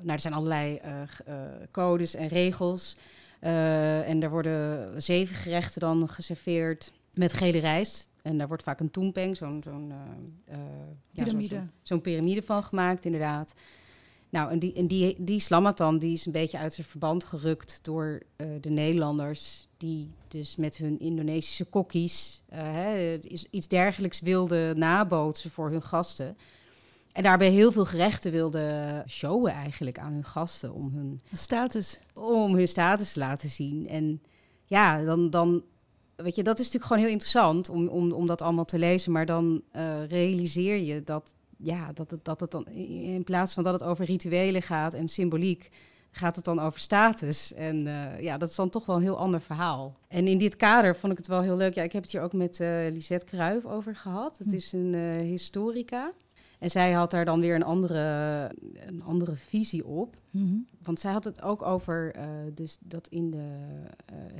nou, 0.00 0.12
er 0.12 0.20
zijn 0.20 0.34
allerlei 0.34 0.80
codes 1.70 2.14
en 2.14 2.28
regels. 2.28 2.96
en 3.40 4.22
er 4.22 4.30
worden 4.30 5.02
zeven 5.02 5.36
gerechten 5.36 5.80
dan 5.80 6.08
geserveerd 6.08 6.92
met 7.14 7.32
gele 7.32 7.58
rijst. 7.58 8.09
En 8.22 8.38
daar 8.38 8.48
wordt 8.48 8.62
vaak 8.62 8.80
een 8.80 8.90
toempeng, 8.90 9.36
zo'n 9.36 9.62
zo'n 9.64 9.92
piramide. 11.12 11.54
Ja, 11.54 11.68
zo'n 11.82 12.00
piramide 12.00 12.42
van 12.42 12.62
gemaakt, 12.62 13.04
inderdaad. 13.04 13.54
Nou, 14.30 14.50
en 14.50 14.58
die, 14.58 14.72
en 14.72 14.86
die, 14.86 15.16
die 15.18 15.40
slamatan 15.40 15.98
die 15.98 16.12
is 16.12 16.26
een 16.26 16.32
beetje 16.32 16.58
uit 16.58 16.74
zijn 16.74 16.86
verband 16.86 17.24
gerukt 17.24 17.78
door 17.82 18.22
uh, 18.36 18.46
de 18.60 18.70
Nederlanders, 18.70 19.68
die 19.76 20.10
dus 20.28 20.56
met 20.56 20.76
hun 20.76 20.98
Indonesische 20.98 21.64
kokkies 21.64 22.42
uh, 22.52 22.58
hè, 22.58 23.18
iets 23.50 23.68
dergelijks 23.68 24.20
wilden 24.20 24.78
nabootsen 24.78 25.50
voor 25.50 25.70
hun 25.70 25.82
gasten. 25.82 26.36
En 27.12 27.22
daarbij 27.22 27.50
heel 27.50 27.72
veel 27.72 27.84
gerechten 27.84 28.32
wilden 28.32 29.04
showen 29.08 29.52
eigenlijk 29.52 29.98
aan 29.98 30.12
hun 30.12 30.24
gasten 30.24 30.74
om 30.74 30.94
hun 30.94 31.20
status, 31.32 32.00
om 32.14 32.54
hun 32.54 32.68
status 32.68 33.12
te 33.12 33.18
laten 33.18 33.48
zien. 33.48 33.88
En 33.88 34.22
ja, 34.64 35.02
dan, 35.02 35.30
dan 35.30 35.62
weet 36.22 36.36
je, 36.36 36.42
dat 36.42 36.58
is 36.58 36.64
natuurlijk 36.64 36.84
gewoon 36.84 37.02
heel 37.02 37.12
interessant 37.12 37.68
om, 37.68 37.88
om, 37.88 38.12
om 38.12 38.26
dat 38.26 38.42
allemaal 38.42 38.64
te 38.64 38.78
lezen. 38.78 39.12
Maar 39.12 39.26
dan 39.26 39.62
uh, 39.76 40.06
realiseer 40.06 40.76
je 40.76 41.04
dat 41.04 41.32
ja, 41.62 41.92
dat 41.92 42.10
het, 42.10 42.24
dat 42.24 42.40
het 42.40 42.50
dan 42.50 42.66
in 42.66 43.24
plaats 43.24 43.54
van 43.54 43.62
dat 43.62 43.72
het 43.72 43.82
over 43.82 44.04
rituelen 44.04 44.62
gaat 44.62 44.94
en 44.94 45.08
symboliek, 45.08 45.70
gaat 46.10 46.36
het 46.36 46.44
dan 46.44 46.60
over 46.60 46.80
status. 46.80 47.54
En 47.54 47.86
uh, 47.86 48.20
ja, 48.20 48.38
dat 48.38 48.50
is 48.50 48.56
dan 48.56 48.70
toch 48.70 48.86
wel 48.86 48.96
een 48.96 49.02
heel 49.02 49.18
ander 49.18 49.40
verhaal. 49.40 49.96
En 50.08 50.26
in 50.26 50.38
dit 50.38 50.56
kader 50.56 50.96
vond 50.96 51.12
ik 51.12 51.18
het 51.18 51.26
wel 51.26 51.42
heel 51.42 51.56
leuk. 51.56 51.74
Ja, 51.74 51.82
ik 51.82 51.92
heb 51.92 52.02
het 52.02 52.12
hier 52.12 52.22
ook 52.22 52.32
met 52.32 52.60
uh, 52.60 52.68
Lisette 52.90 53.26
Kruijf 53.26 53.64
over 53.64 53.96
gehad. 53.96 54.38
Het 54.38 54.48
hm. 54.48 54.54
is 54.54 54.72
een 54.72 54.94
historica. 55.20 56.12
En 56.60 56.70
zij 56.70 56.92
had 56.92 57.10
daar 57.10 57.24
dan 57.24 57.40
weer 57.40 57.54
een 57.54 57.62
andere, 57.62 57.98
een 58.86 59.02
andere 59.02 59.36
visie 59.36 59.86
op. 59.86 60.16
Mm-hmm. 60.30 60.66
Want 60.82 61.00
zij 61.00 61.12
had 61.12 61.24
het 61.24 61.42
ook 61.42 61.62
over 61.62 62.16
uh, 62.16 62.24
dus 62.54 62.78
dat 62.80 63.08
in 63.08 63.30
de, 63.30 63.56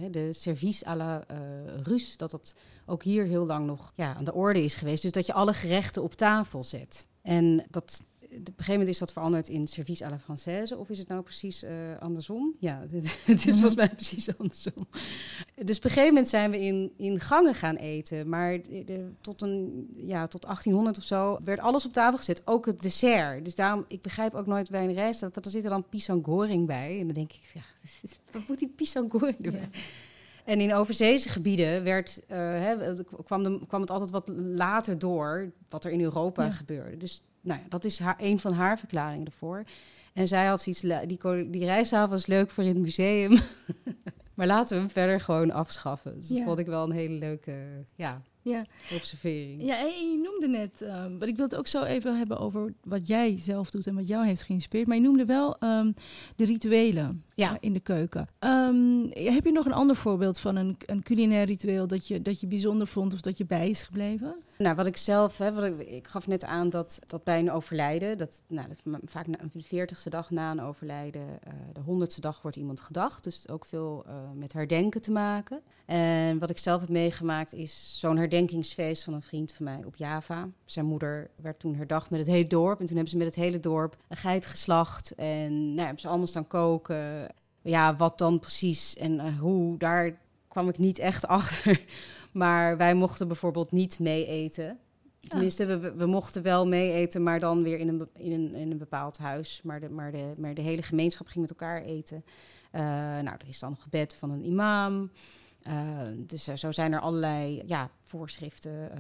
uh, 0.01 0.07
de 0.11 0.33
service 0.33 0.89
à 0.89 0.97
la 0.97 1.25
uh, 1.31 1.37
Rus, 1.83 2.17
dat 2.17 2.31
dat 2.31 2.55
ook 2.87 3.03
hier 3.03 3.25
heel 3.25 3.47
lang 3.47 3.67
nog 3.67 3.93
ja, 3.97 4.15
aan 4.15 4.25
de 4.25 4.35
orde 4.35 4.65
is 4.65 4.75
geweest. 4.75 5.03
Dus 5.03 5.13
dat 5.13 5.27
je 5.27 5.33
alle 5.33 5.53
gerechten 5.55 6.03
op 6.03 6.15
tafel 6.15 6.65
zet. 6.65 7.07
En 7.23 7.65
dat 7.71 8.03
op 8.31 8.37
een 8.37 8.53
gegeven 8.57 8.73
moment 8.73 8.89
is 8.89 8.99
dat 8.99 9.13
veranderd 9.13 9.49
in 9.49 9.67
service 9.67 10.05
à 10.05 10.11
la 10.11 10.19
française. 10.19 10.79
Of 10.79 10.91
is 10.91 10.99
het 10.99 11.09
nou 11.09 11.23
precies 11.23 11.65
uh, 11.65 11.71
andersom? 11.99 12.55
Ja, 12.59 12.87
het 13.25 13.27
is 13.27 13.45
volgens 13.45 13.75
mij 13.75 13.89
precies 13.89 14.39
andersom. 14.39 14.87
Dus 15.65 15.77
op 15.77 15.85
een 15.85 15.91
gegeven 15.91 16.07
moment 16.07 16.29
zijn 16.29 16.51
we 16.51 16.61
in, 16.61 16.93
in 16.97 17.21
gangen 17.21 17.55
gaan 17.55 17.77
eten. 17.77 18.29
Maar 18.29 18.63
de, 18.63 19.11
tot, 19.21 19.43
een, 19.43 19.89
ja, 19.97 20.27
tot 20.27 20.43
1800 20.43 20.99
of 20.99 21.05
zo 21.05 21.39
werd 21.45 21.61
alles 21.61 21.87
op 21.87 21.93
tafel 21.93 22.19
gezet. 22.19 22.43
Ook 22.45 22.67
het 22.67 22.83
dessert. 22.83 23.45
Dus 23.45 23.55
daarom, 23.55 23.85
ik 23.89 24.03
begrijp 24.03 24.35
ook 24.35 24.47
nooit 24.47 24.71
bij 24.71 24.85
een 24.85 24.95
reis 24.95 25.19
dat, 25.19 25.35
dat 25.35 25.45
er 25.45 25.51
zit 25.51 25.65
er 25.65 25.71
dan 25.71 25.89
pisang 25.89 26.25
goreng 26.25 26.67
bij. 26.67 26.99
En 26.99 27.05
dan 27.05 27.15
denk 27.15 27.33
ik, 27.33 27.51
ja, 27.55 27.63
wat 28.33 28.49
moet 28.49 28.59
die 28.59 28.73
pisang 28.77 29.11
goreng 29.11 29.45
erbij? 29.45 29.69
Ja. 29.73 29.81
En 30.45 30.61
in 30.61 30.75
overzeese 30.75 31.29
gebieden 31.29 31.85
werd, 31.85 32.21
uh, 32.23 32.37
hè, 32.37 32.95
kwam, 33.25 33.43
de, 33.43 33.61
kwam 33.67 33.81
het 33.81 33.91
altijd 33.91 34.11
wat 34.11 34.29
later 34.37 34.99
door 34.99 35.53
wat 35.69 35.85
er 35.85 35.91
in 35.91 36.01
Europa 36.01 36.45
ja. 36.45 36.51
gebeurde. 36.51 36.97
Dus 36.97 37.23
nou 37.41 37.61
ja, 37.61 37.67
dat 37.69 37.85
is 37.85 37.99
haar, 37.99 38.17
een 38.19 38.39
van 38.39 38.53
haar 38.53 38.79
verklaringen 38.79 39.27
ervoor. 39.27 39.65
En 40.13 40.29
zij 40.29 40.47
had 40.47 40.63
zoiets, 40.63 40.81
die, 41.07 41.51
die 41.51 41.65
reistafel 41.65 42.17
is 42.17 42.27
leuk 42.27 42.51
voor 42.51 42.65
in 42.65 42.69
het 42.69 42.79
museum. 42.79 43.39
maar 44.35 44.47
laten 44.47 44.77
we 44.77 44.83
hem 44.83 44.91
verder 44.91 45.21
gewoon 45.21 45.51
afschaffen. 45.51 46.19
Dus 46.19 46.29
dat 46.29 46.43
vond 46.45 46.59
ik 46.59 46.67
wel 46.67 46.85
een 46.85 46.91
hele 46.91 47.15
leuke 47.15 47.85
ja, 47.95 48.23
ja. 48.43 48.65
observering. 48.95 49.65
Ja, 49.65 49.79
en 49.79 50.11
je 50.11 50.21
noemde 50.23 50.59
net, 50.59 50.81
um, 50.81 51.19
maar 51.19 51.29
ik 51.29 51.37
wil 51.37 51.45
het 51.45 51.57
ook 51.57 51.67
zo 51.67 51.83
even 51.83 52.19
hebben 52.19 52.39
over 52.39 52.73
wat 52.85 53.07
jij 53.07 53.39
zelf 53.39 53.71
doet 53.71 53.87
en 53.87 53.95
wat 53.95 54.09
jou 54.09 54.27
heeft 54.27 54.43
geïnspireerd. 54.43 54.89
Maar 54.89 54.97
je 54.97 55.03
noemde 55.03 55.25
wel 55.25 55.57
um, 55.61 55.95
de 56.37 56.45
rituelen 56.45 57.25
ja. 57.35 57.51
uh, 57.51 57.57
in 57.61 57.73
de 57.73 57.81
keuken. 57.81 58.29
Um, 58.41 59.11
heb 59.13 59.45
je 59.45 59.53
nog 59.53 59.67
een 59.67 59.73
ander 59.73 59.97
voorbeeld 59.97 60.39
van 60.39 60.57
een, 60.57 60.77
een 60.87 61.03
culinair 61.03 61.47
ritueel 61.47 61.87
dat 61.87 62.09
je, 62.09 62.23
dat 62.23 62.41
je 62.41 62.47
bijzonder 62.47 62.87
vond 62.87 63.13
of 63.13 63.21
dat 63.21 63.39
je 63.39 63.47
bij 63.47 63.71
is 63.71 63.83
gebleven? 63.83 64.35
Nou, 64.59 64.77
wat 64.77 64.87
ik 64.87 64.97
zelf, 64.97 65.39
hè, 65.39 65.53
wat 65.53 65.65
ik, 65.65 65.81
ik 65.81 66.07
gaf 66.07 66.27
net 66.27 66.45
aan 66.45 66.71
dat, 66.71 67.01
dat 67.07 67.25
bij 67.25 67.39
een 67.39 67.51
overlijden, 67.51 68.19
dat, 68.19 68.43
nou, 68.47 68.69
dat 68.69 69.01
vaak 69.05 69.27
na, 69.27 69.39
de 69.53 69.63
veertigste 69.63 70.11
dag 70.11 70.31
na 70.31 70.51
een 70.51 70.61
overlijden, 70.61 71.23
uh, 71.23 71.53
de 71.73 71.81
honderdste 71.81 72.21
dag 72.21 72.43
wordt 72.43 72.57
iemand 72.57 72.81
gedacht. 72.81 73.25
Dus 73.25 73.49
ook 73.49 73.65
veel 73.65 74.05
uh, 74.07 74.13
met 74.35 74.53
herdenken 74.53 75.03
te 75.03 75.11
maken. 75.11 75.61
En 75.87 76.39
wat 76.39 76.51
ik 76.51 76.59
zelf 76.59 76.81
heb 76.81 76.89
meegemaakt 76.89 77.55
is 77.55 77.99
zo'n 77.99 78.17
herdenkingsfeest 78.31 79.05
van 79.05 79.15
een 79.15 79.23
vriend 79.23 79.53
van 79.53 79.65
mij 79.65 79.83
op 79.85 79.97
Java. 79.97 80.49
Zijn 80.65 80.87
moeder 80.87 81.31
werd 81.37 81.59
toen 81.59 81.75
herdacht 81.75 82.11
met 82.11 82.21
het 82.21 82.29
hele 82.29 82.47
dorp. 82.47 82.81
En 82.81 82.87
toen 82.87 82.95
hebben 82.95 83.13
ze 83.13 83.17
met 83.17 83.27
het 83.27 83.35
hele 83.35 83.61
dorp 83.61 83.97
een 84.09 84.17
geit 84.17 84.47
geslacht. 84.47 85.15
En 85.15 85.65
nou, 85.65 85.81
hebben 85.81 86.01
ze 86.01 86.09
allemaal 86.09 86.27
staan 86.27 86.47
koken. 86.47 87.35
Ja, 87.63 87.97
wat 87.97 88.19
dan 88.19 88.39
precies 88.39 88.97
en 88.97 89.15
uh, 89.15 89.39
hoe, 89.39 89.79
daar 89.79 90.19
kwam 90.49 90.69
ik 90.69 90.79
niet 90.79 90.99
echt 90.99 91.27
achter. 91.39 91.85
Maar 92.33 92.77
wij 92.77 92.95
mochten 92.95 93.29
bijvoorbeeld 93.29 93.73
niet 93.73 93.99
mee 93.99 94.27
eten. 94.27 94.79
Tenminste, 95.29 95.95
we, 95.97 96.07
mochten 96.07 96.43
wel 96.43 96.67
mee 96.67 96.93
eten, 96.93 97.23
maar 97.23 97.41
dan 97.41 97.63
weer 97.63 97.79
in 97.79 97.89
een, 97.89 98.09
in 98.17 98.33
een, 98.33 98.55
in 98.55 98.71
een 98.71 98.79
bepaald 98.79 99.19
huis. 99.19 99.61
Maar 99.63 99.81
de, 99.81 99.89
maar, 99.89 100.13
de, 100.13 100.33
maar 100.37 100.55
de 100.55 100.61
hele 100.61 100.83
gemeenschap 100.83 101.27
ging 101.27 101.41
met 101.41 101.51
elkaar 101.51 101.83
eten. 101.83 102.25
Uh, 102.73 102.81
nou, 103.21 103.37
er 103.39 103.49
is 103.49 103.59
dan 103.59 103.77
gebed 103.77 104.15
van 104.15 104.31
een 104.31 104.45
imam. 104.45 105.11
Uh, 105.69 106.01
dus 106.17 106.45
zo 106.45 106.73
zijn 106.73 106.93
er 106.93 107.01
allerlei 107.01 107.63
ja, 107.67 107.91
voorschriften. 108.01 108.91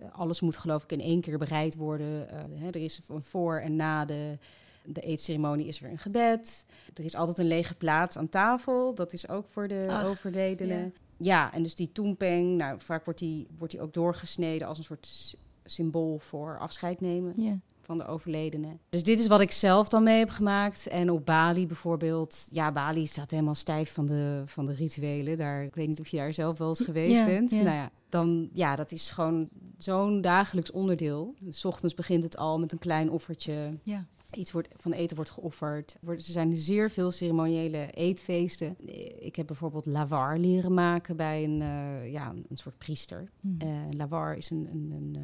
Uh, 0.00 0.12
alles 0.12 0.40
moet 0.40 0.56
geloof 0.56 0.82
ik 0.82 0.92
in 0.92 1.00
één 1.00 1.20
keer 1.20 1.38
bereid 1.38 1.76
worden. 1.76 2.28
Hè, 2.54 2.66
er 2.66 2.76
is 2.82 3.00
een 3.08 3.22
voor 3.22 3.58
en 3.58 3.76
na 3.76 4.04
de, 4.04 4.38
de 4.84 5.00
eetceremonie 5.00 5.66
is 5.66 5.82
er 5.82 5.90
een 5.90 5.98
gebed. 5.98 6.66
Er 6.94 7.04
is 7.04 7.14
altijd 7.14 7.38
een 7.38 7.46
lege 7.46 7.74
plaats 7.74 8.16
aan 8.16 8.28
tafel. 8.28 8.94
Dat 8.94 9.12
is 9.12 9.28
ook 9.28 9.48
voor 9.48 9.68
de 9.68 9.86
Ach, 9.90 10.04
overledenen. 10.04 10.78
Ja. 10.78 10.90
ja. 11.16 11.52
en 11.52 11.62
dus 11.62 11.74
die 11.74 11.92
toempeng, 11.92 12.56
nou, 12.56 12.80
vaak 12.80 13.04
wordt 13.04 13.20
die, 13.20 13.46
wordt 13.56 13.72
die 13.72 13.82
ook 13.82 13.94
doorgesneden 13.94 14.68
als 14.68 14.78
een 14.78 14.84
soort 14.84 15.36
symbool 15.64 16.18
voor 16.18 16.58
afscheid 16.58 17.00
nemen. 17.00 17.32
Yeah 17.36 17.56
van 17.84 17.98
de 17.98 18.06
overledene. 18.06 18.76
Dus 18.88 19.02
dit 19.02 19.18
is 19.18 19.26
wat 19.26 19.40
ik 19.40 19.52
zelf 19.52 19.88
dan 19.88 20.02
mee 20.02 20.18
heb 20.18 20.30
gemaakt. 20.30 20.86
En 20.86 21.10
op 21.10 21.26
Bali 21.26 21.66
bijvoorbeeld. 21.66 22.48
Ja, 22.50 22.72
Bali 22.72 23.06
staat 23.06 23.30
helemaal 23.30 23.54
stijf 23.54 23.92
van 23.92 24.06
de, 24.06 24.42
van 24.44 24.66
de 24.66 24.72
rituelen. 24.72 25.36
Daar, 25.36 25.62
ik 25.62 25.74
weet 25.74 25.88
niet 25.88 26.00
of 26.00 26.08
je 26.08 26.16
daar 26.16 26.32
zelf 26.32 26.58
wel 26.58 26.68
eens 26.68 26.80
geweest 26.80 27.18
ja, 27.18 27.24
bent. 27.24 27.50
Ja. 27.50 27.62
Nou 27.62 27.76
ja, 27.76 27.90
dan, 28.08 28.48
ja, 28.52 28.76
dat 28.76 28.92
is 28.92 29.10
gewoon 29.10 29.48
zo'n 29.78 30.20
dagelijks 30.20 30.70
onderdeel. 30.70 31.34
S 31.48 31.64
ochtends 31.64 31.94
begint 31.94 32.22
het 32.22 32.36
al 32.36 32.58
met 32.58 32.72
een 32.72 32.78
klein 32.78 33.10
offertje. 33.10 33.78
Ja. 33.82 34.06
Iets 34.36 34.52
wordt, 34.52 34.68
van 34.76 34.92
eten 34.92 35.16
wordt 35.16 35.30
geofferd. 35.30 35.96
Er 36.06 36.20
zijn 36.20 36.56
zeer 36.56 36.90
veel 36.90 37.10
ceremoniële 37.10 37.90
eetfeesten. 37.90 38.76
Ik 39.18 39.36
heb 39.36 39.46
bijvoorbeeld 39.46 39.86
lawar 39.86 40.38
leren 40.38 40.74
maken 40.74 41.16
bij 41.16 41.44
een, 41.44 41.60
uh, 41.60 42.12
ja, 42.12 42.30
een 42.48 42.56
soort 42.56 42.78
priester. 42.78 43.30
Mm. 43.40 43.56
Uh, 43.62 43.68
lawar 43.90 44.36
is 44.36 44.50
een, 44.50 44.68
een, 44.72 44.92
een, 44.94 45.18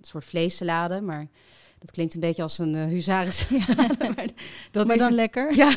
soort 0.00 0.24
vleessalade, 0.24 1.00
maar 1.00 1.28
dat 1.78 1.90
klinkt 1.90 2.14
een 2.14 2.20
beetje 2.20 2.42
als 2.42 2.58
een 2.58 2.74
uh. 2.74 3.00
Ja. 3.00 3.24
maar 3.98 4.28
dat 4.70 4.86
maar 4.86 4.96
is 4.96 5.02
dan 5.02 5.14
lekker. 5.14 5.54
Ja. 5.56 5.76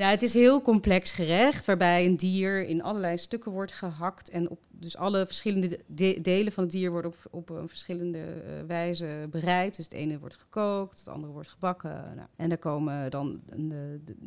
Ja, 0.00 0.10
het 0.10 0.22
is 0.22 0.34
heel 0.34 0.62
complex 0.62 1.12
gerecht 1.12 1.64
waarbij 1.64 2.06
een 2.06 2.16
dier 2.16 2.66
in 2.66 2.82
allerlei 2.82 3.18
stukken 3.18 3.52
wordt 3.52 3.72
gehakt 3.72 4.30
en 4.30 4.50
op 4.50 4.58
dus 4.68 4.96
alle 4.96 5.26
verschillende 5.26 5.80
de 5.86 6.18
delen 6.22 6.52
van 6.52 6.62
het 6.62 6.72
dier 6.72 6.90
worden 6.90 7.10
op, 7.10 7.26
op 7.30 7.50
een 7.50 7.68
verschillende 7.68 8.18
uh, 8.18 8.66
wijze 8.66 9.28
bereid. 9.30 9.76
Dus 9.76 9.84
het 9.84 9.94
ene 9.94 10.18
wordt 10.18 10.34
gekookt, 10.34 10.98
het 10.98 11.08
andere 11.08 11.32
wordt 11.32 11.48
gebakken. 11.48 12.12
Nou, 12.16 12.28
en 12.36 12.50
er, 12.50 12.58
komen 12.58 13.10
dan 13.10 13.40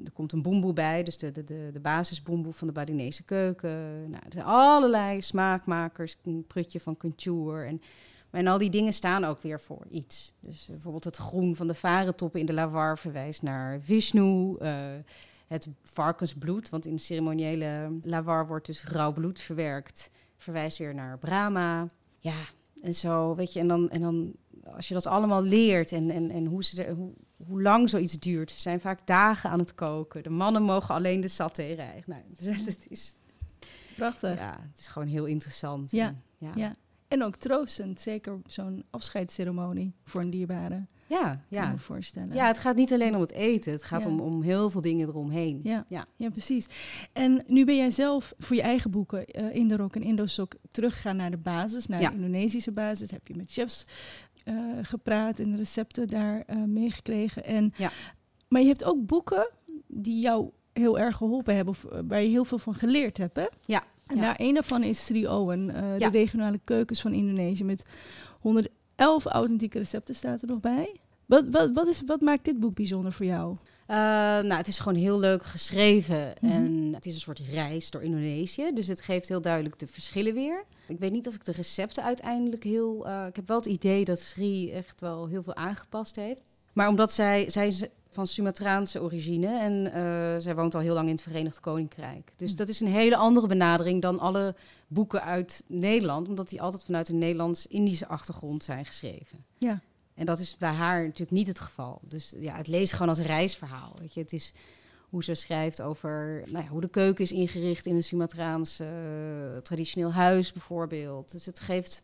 er 0.05 0.11
komt 0.13 0.31
een 0.31 0.41
boemboe 0.41 0.73
bij, 0.73 1.03
dus 1.03 1.17
de, 1.17 1.31
de, 1.31 1.43
de, 1.43 1.69
de 1.71 1.79
basisboemboe 1.79 2.53
van 2.53 2.67
de 2.67 2.73
Badinese 2.73 3.23
keuken. 3.23 4.09
Nou, 4.09 4.23
er 4.25 4.31
zijn 4.31 4.45
allerlei 4.45 5.21
smaakmakers, 5.21 6.17
een 6.23 6.45
prutje 6.47 6.79
van 6.79 6.97
kuntuur 6.97 7.67
en 7.67 7.81
en 8.31 8.47
al 8.47 8.57
die 8.57 8.69
dingen 8.69 8.93
staan 8.93 9.23
ook 9.23 9.41
weer 9.41 9.59
voor 9.59 9.85
iets. 9.89 10.33
Dus 10.39 10.63
uh, 10.63 10.69
bijvoorbeeld 10.69 11.03
het 11.03 11.15
groen 11.15 11.55
van 11.55 11.67
de 11.67 11.73
varentoppen 11.73 12.39
in 12.39 12.45
de 12.45 12.53
lawar 12.53 12.97
verwijst 12.97 13.41
naar 13.41 13.81
Vishnu. 13.81 14.55
Uh, 14.61 14.75
het 15.47 15.67
varkensbloed, 15.81 16.69
want 16.69 16.85
in 16.85 16.95
de 16.95 17.01
ceremoniële 17.01 17.99
lawar 18.03 18.47
wordt 18.47 18.65
dus 18.65 18.85
rauw 18.85 19.13
bloed 19.13 19.39
verwerkt, 19.39 20.09
verwijst 20.37 20.77
weer 20.77 20.93
naar 20.93 21.17
Brahma. 21.17 21.87
Ja, 22.19 22.41
en 22.81 22.95
zo, 22.95 23.35
weet 23.35 23.53
je, 23.53 23.59
en 23.59 23.67
dan, 23.67 23.89
en 23.89 24.01
dan 24.01 24.35
als 24.63 24.87
je 24.87 24.93
dat 24.93 25.07
allemaal 25.07 25.43
leert 25.43 25.91
en, 25.91 26.09
en, 26.09 26.31
en 26.31 26.45
hoe, 26.45 26.63
ze 26.63 26.75
de, 26.75 26.91
hoe, 26.91 27.13
hoe 27.47 27.61
lang 27.61 27.89
zoiets 27.89 28.19
duurt. 28.19 28.51
Ze 28.51 28.59
zijn 28.59 28.79
vaak 28.79 29.07
dagen 29.07 29.49
aan 29.49 29.59
het 29.59 29.75
koken. 29.75 30.23
De 30.23 30.29
mannen 30.29 30.63
mogen 30.63 30.95
alleen 30.95 31.21
de 31.21 31.27
saté 31.27 31.63
rijden. 31.63 32.03
Nou, 32.05 32.21
het, 32.29 32.65
het 32.65 32.85
is... 32.89 33.15
Prachtig. 33.95 34.35
Ja, 34.35 34.59
het 34.71 34.79
is 34.79 34.87
gewoon 34.87 35.07
heel 35.07 35.25
interessant. 35.25 35.91
Ja, 35.91 36.07
en, 36.07 36.23
ja. 36.37 36.51
ja. 36.55 36.75
En 37.07 37.23
ook 37.23 37.35
troostend, 37.35 38.01
zeker 38.01 38.41
zo'n 38.45 38.83
afscheidsceremonie 38.89 39.93
voor 40.03 40.21
een 40.21 40.29
dierbare. 40.29 40.85
Ja, 41.07 41.41
ja. 41.47 41.71
me 41.71 41.77
voorstellen. 41.77 42.35
Ja, 42.35 42.47
het 42.47 42.57
gaat 42.57 42.75
niet 42.75 42.93
alleen 42.93 43.15
om 43.15 43.21
het 43.21 43.31
eten. 43.31 43.71
Het 43.71 43.83
gaat 43.83 44.03
ja. 44.03 44.09
om, 44.09 44.19
om 44.19 44.41
heel 44.41 44.69
veel 44.69 44.81
dingen 44.81 45.07
eromheen. 45.07 45.59
Ja. 45.63 45.85
Ja. 45.89 46.05
ja, 46.15 46.29
precies. 46.29 46.67
En 47.13 47.43
nu 47.47 47.65
ben 47.65 47.75
jij 47.75 47.89
zelf 47.89 48.33
voor 48.37 48.55
je 48.55 48.61
eigen 48.61 48.91
boeken 48.91 49.25
uh, 49.39 49.55
in 49.55 49.67
de 49.67 49.75
Rock 49.75 49.95
en 49.95 50.03
Indosok 50.03 50.53
teruggegaan 50.71 51.15
naar 51.15 51.31
de 51.31 51.37
basis, 51.37 51.87
naar 51.87 52.01
ja. 52.01 52.09
de 52.09 52.15
Indonesische 52.15 52.71
basis. 52.71 53.11
Heb 53.11 53.27
je 53.27 53.35
met 53.35 53.51
chefs 53.51 53.85
eh, 54.43 54.55
gepraat 54.81 55.39
en 55.39 55.57
recepten 55.57 56.07
daar 56.07 56.43
eh, 56.47 56.63
meegekregen. 56.63 57.43
En, 57.43 57.73
Ja. 57.77 57.91
Maar 58.47 58.61
je 58.61 58.67
hebt 58.67 58.83
ook 58.83 59.05
boeken 59.05 59.49
die 59.87 60.19
jou 60.19 60.49
heel 60.73 60.99
erg 60.99 61.15
geholpen 61.15 61.55
hebben, 61.55 61.73
of 61.73 61.85
waar 62.07 62.21
je 62.21 62.29
heel 62.29 62.45
veel 62.45 62.57
van 62.57 62.73
geleerd 62.73 63.17
hebt, 63.17 63.35
hè? 63.35 63.45
Ja, 63.65 63.83
En 64.05 64.17
daar 64.17 64.35
een 64.37 64.53
daarvan 64.53 64.83
is 64.83 65.05
Sri 65.05 65.27
Owen, 65.27 65.67
de 65.97 66.09
regionale 66.11 66.59
keukens 66.63 67.01
van 67.01 67.13
Indonesië, 67.13 67.63
met 67.63 67.83
111 68.95 69.25
authentieke 69.25 69.77
recepten 69.77 70.15
staat 70.15 70.41
er 70.41 70.47
nog 70.47 70.59
bij. 70.59 70.95
Wat, 71.25 71.45
wat, 71.51 71.71
wat, 71.73 71.87
is, 71.87 72.01
wat 72.05 72.21
maakt 72.21 72.45
dit 72.45 72.59
boek 72.59 72.75
bijzonder 72.75 73.11
voor 73.11 73.25
jou? 73.25 73.55
Eh, 73.87 73.97
nou, 73.97 74.53
het 74.53 74.67
is 74.67 74.79
gewoon 74.79 74.97
heel 74.97 75.19
leuk 75.19 75.43
geschreven. 75.43 76.33
Mhm. 76.41 76.51
En 76.51 76.91
het 76.93 77.05
is 77.05 77.13
een 77.13 77.19
soort 77.19 77.39
reis 77.39 77.91
door 77.91 78.03
Indonesië. 78.03 78.71
Dus 78.73 78.87
het 78.87 79.01
geeft 79.01 79.29
heel 79.29 79.41
duidelijk 79.41 79.79
de 79.79 79.87
verschillen 79.87 80.33
weer. 80.33 80.63
Ik 80.87 80.99
weet 80.99 81.11
niet 81.11 81.27
of 81.27 81.35
ik 81.35 81.45
de 81.45 81.51
recepten 81.51 82.03
uiteindelijk 82.03 82.63
heel... 82.63 83.07
eh, 83.07 83.25
ik 83.27 83.35
heb 83.35 83.47
wel 83.47 83.57
het 83.57 83.65
idee 83.65 84.05
dat 84.05 84.19
Sri 84.19 84.71
echt 84.71 85.01
wel 85.01 85.27
heel 85.27 85.43
veel 85.43 85.55
aangepast 85.55 86.15
heeft. 86.15 86.49
Maar 86.73 86.87
omdat 86.87 87.11
zij... 87.11 87.49
zij 87.49 87.89
van 88.13 88.27
Sumatraanse 88.27 89.01
origine 89.01 89.59
en 89.59 89.85
eh, 89.93 90.41
zij 90.41 90.55
woont 90.55 90.75
al 90.75 90.81
heel 90.81 90.93
lang 90.93 91.07
in 91.07 91.13
het 91.13 91.23
Verenigd 91.23 91.59
Koninkrijk. 91.59 92.31
Dus 92.35 92.49
Mhm. 92.49 92.57
dat 92.57 92.67
is 92.67 92.79
een 92.79 92.87
hele 92.87 93.15
andere 93.15 93.47
benadering 93.47 94.01
dan 94.01 94.19
alle 94.19 94.55
boeken 94.87 95.23
uit 95.23 95.63
Nederland. 95.67 96.27
Omdat 96.27 96.49
die 96.49 96.61
altijd 96.61 96.83
vanuit 96.83 97.09
een 97.09 97.17
Nederlands-Indische 97.17 98.07
achtergrond 98.07 98.63
zijn 98.63 98.85
geschreven. 98.85 99.45
Ja. 99.57 99.79
En 100.15 100.25
dat 100.25 100.39
is 100.39 100.57
bij 100.57 100.71
haar 100.71 101.03
natuurlijk 101.03 101.31
niet 101.31 101.47
het 101.47 101.59
geval. 101.59 101.99
Dus 102.03 102.33
ja, 102.39 102.55
het 102.55 102.67
leest 102.67 102.91
gewoon 102.93 103.09
als 103.09 103.17
een 103.17 103.23
reisverhaal. 103.25 103.95
Weet 103.99 104.13
je? 104.13 104.19
Het 104.19 104.33
is 104.33 104.53
hoe 105.09 105.23
ze 105.23 105.33
schrijft 105.33 105.81
over 105.81 106.43
nou 106.51 106.63
ja, 106.63 106.69
hoe 106.69 106.81
de 106.81 106.87
keuken 106.89 107.23
is 107.23 107.31
ingericht 107.31 107.85
in 107.85 107.95
een 107.95 108.03
Sumatraans 108.03 108.79
eh, 108.79 108.87
traditioneel 109.63 110.11
huis 110.11 110.51
bijvoorbeeld. 110.51 111.31
Dus 111.31 111.45
het 111.45 111.59
geeft, 111.59 112.03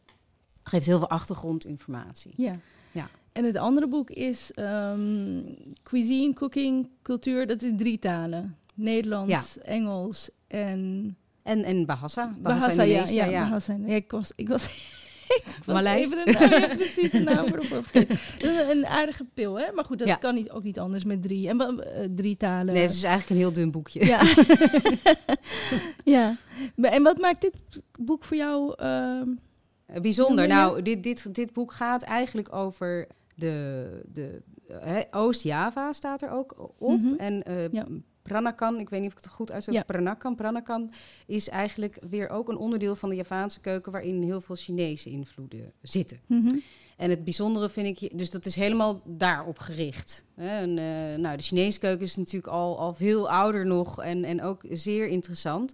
geeft 0.63 0.85
heel 0.85 0.97
veel 0.97 1.09
achtergrondinformatie. 1.09 2.33
Ja. 2.37 2.55
Ja. 2.91 3.09
En 3.33 3.43
het 3.45 3.55
andere 3.57 3.87
boek 3.87 4.09
is 4.09 4.51
ehm, 4.53 5.41
Cuisine, 5.83 6.33
Cooking, 6.33 6.89
Cultuur. 7.01 7.47
Dat 7.47 7.61
is 7.61 7.71
drie 7.77 7.99
talen. 7.99 8.57
Nederlands, 8.75 9.57
Engels 9.61 10.29
en 10.47 11.15
En, 11.43 11.63
en 11.63 11.85
Bahasa. 11.85 12.35
Bahasa. 12.41 12.83
Ja, 12.83 13.05
ja, 13.07 13.25
Bahasa. 13.29 13.77
Ja, 13.85 13.95
ik 13.95 14.11
was, 14.11 14.31
ik 14.35 14.47
was, 14.47 14.65
ik 15.37 15.43
was 15.65 15.75
Maleis. 15.75 16.05
even 16.11 16.25
de 16.25 16.31
naam, 16.31 16.49
ja, 16.61 16.75
precies 16.75 17.09
de 17.09 17.19
naam 17.19 17.47
een 18.69 18.85
aardige 18.85 19.25
pil, 19.33 19.59
hè? 19.59 19.71
Maar 19.73 19.83
goed, 19.85 19.99
dat 19.99 20.07
Ja. 20.07 20.15
kan 20.15 20.35
niet, 20.35 20.49
ook 20.49 20.63
niet 20.63 20.79
anders 20.79 21.03
met 21.03 21.21
drie. 21.21 21.47
En 21.49 21.59
eh, 21.61 22.07
drie 22.15 22.37
talen. 22.37 22.73
Nee, 22.73 22.81
het 22.83 22.91
is 22.91 23.03
eigenlijk 23.03 23.29
een 23.31 23.37
heel 23.45 23.53
dun 23.53 23.71
boekje. 23.71 24.05
Ja. 24.05 24.21
ja. 26.15 26.35
En 26.81 27.03
wat 27.03 27.17
maakt 27.17 27.41
dit 27.41 27.53
boek 27.99 28.23
voor 28.23 28.37
jou? 28.37 28.73
ehm, 28.77 29.27
Eh, 29.85 30.01
Bijzonder. 30.01 30.47
Nou, 30.47 30.81
dit, 30.81 31.03
dit, 31.03 31.35
dit 31.35 31.53
boek 31.53 31.71
gaat 31.71 32.01
eigenlijk 32.03 32.53
over 32.55 33.07
de, 33.39 34.01
de 34.13 34.41
hè, 34.67 35.01
Oost-Java 35.11 35.93
staat 35.93 36.21
er 36.21 36.31
ook 36.31 36.73
op. 36.77 36.99
Mhm. 36.99 37.13
En 37.17 37.43
eh 37.43 37.71
Ja. 37.71 37.87
Pranakan, 38.21 38.79
ik 38.79 38.89
weet 38.89 39.01
niet 39.01 39.11
of 39.11 39.17
ik 39.17 39.23
het 39.23 39.33
goed 39.33 39.51
uitspreek, 39.51 39.77
Ja. 39.77 39.83
Pranakan. 39.83 40.35
Pranakan 40.35 40.91
is 41.25 41.49
eigenlijk 41.49 41.97
weer 42.09 42.29
ook 42.29 42.49
een 42.49 42.57
onderdeel 42.57 42.95
van 42.95 43.09
de 43.09 43.15
Javaanse 43.15 43.59
keuken... 43.59 43.91
waarin 43.91 44.21
heel 44.23 44.41
veel 44.41 44.55
Chinese 44.55 45.09
invloeden 45.09 45.73
zitten. 45.81 46.19
mhm. 46.25 46.55
En 46.97 47.09
het 47.09 47.23
bijzondere 47.23 47.69
vind 47.69 48.01
ik, 48.01 48.17
dus 48.17 48.29
dat 48.29 48.45
is 48.45 48.55
helemaal 48.55 49.01
daarop 49.05 49.59
gericht. 49.59 50.25
En, 50.35 50.77
eh, 50.77 51.17
nou, 51.19 51.37
de 51.37 51.43
Chinese 51.43 51.79
keuken 51.79 52.05
is 52.05 52.15
natuurlijk 52.15 52.53
al, 52.53 52.79
al 52.79 52.93
veel 52.93 53.29
ouder 53.29 53.65
nog 53.65 54.01
en, 54.01 54.23
en 54.23 54.41
ook 54.41 54.65
zeer 54.69 55.07
interessant. 55.07 55.73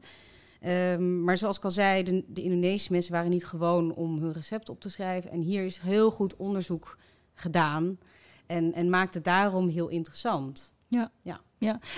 Ehm, 0.62 1.24
maar 1.24 1.38
zoals 1.38 1.58
ik 1.58 1.64
al 1.64 1.72
zei, 1.72 2.04
de, 2.04 2.24
de 2.28 2.42
Indonesische 2.42 2.92
mensen 2.92 3.12
waren 3.12 3.30
niet 3.30 3.46
gewoon 3.46 3.94
om 3.94 4.20
hun 4.20 4.34
recept 4.34 4.70
op 4.70 4.82
te 4.82 4.90
schrijven. 4.90 5.32
En 5.32 5.42
hier 5.42 5.66
is 5.66 5.78
heel 5.78 6.12
goed 6.12 6.36
onderzoek 6.36 6.98
gedaan 7.36 7.98
en, 8.46 8.74
en 8.74 8.90
maakt 8.90 9.14
het 9.14 9.24
daarom 9.24 9.68
heel 9.70 9.88
interessant. 9.88 10.74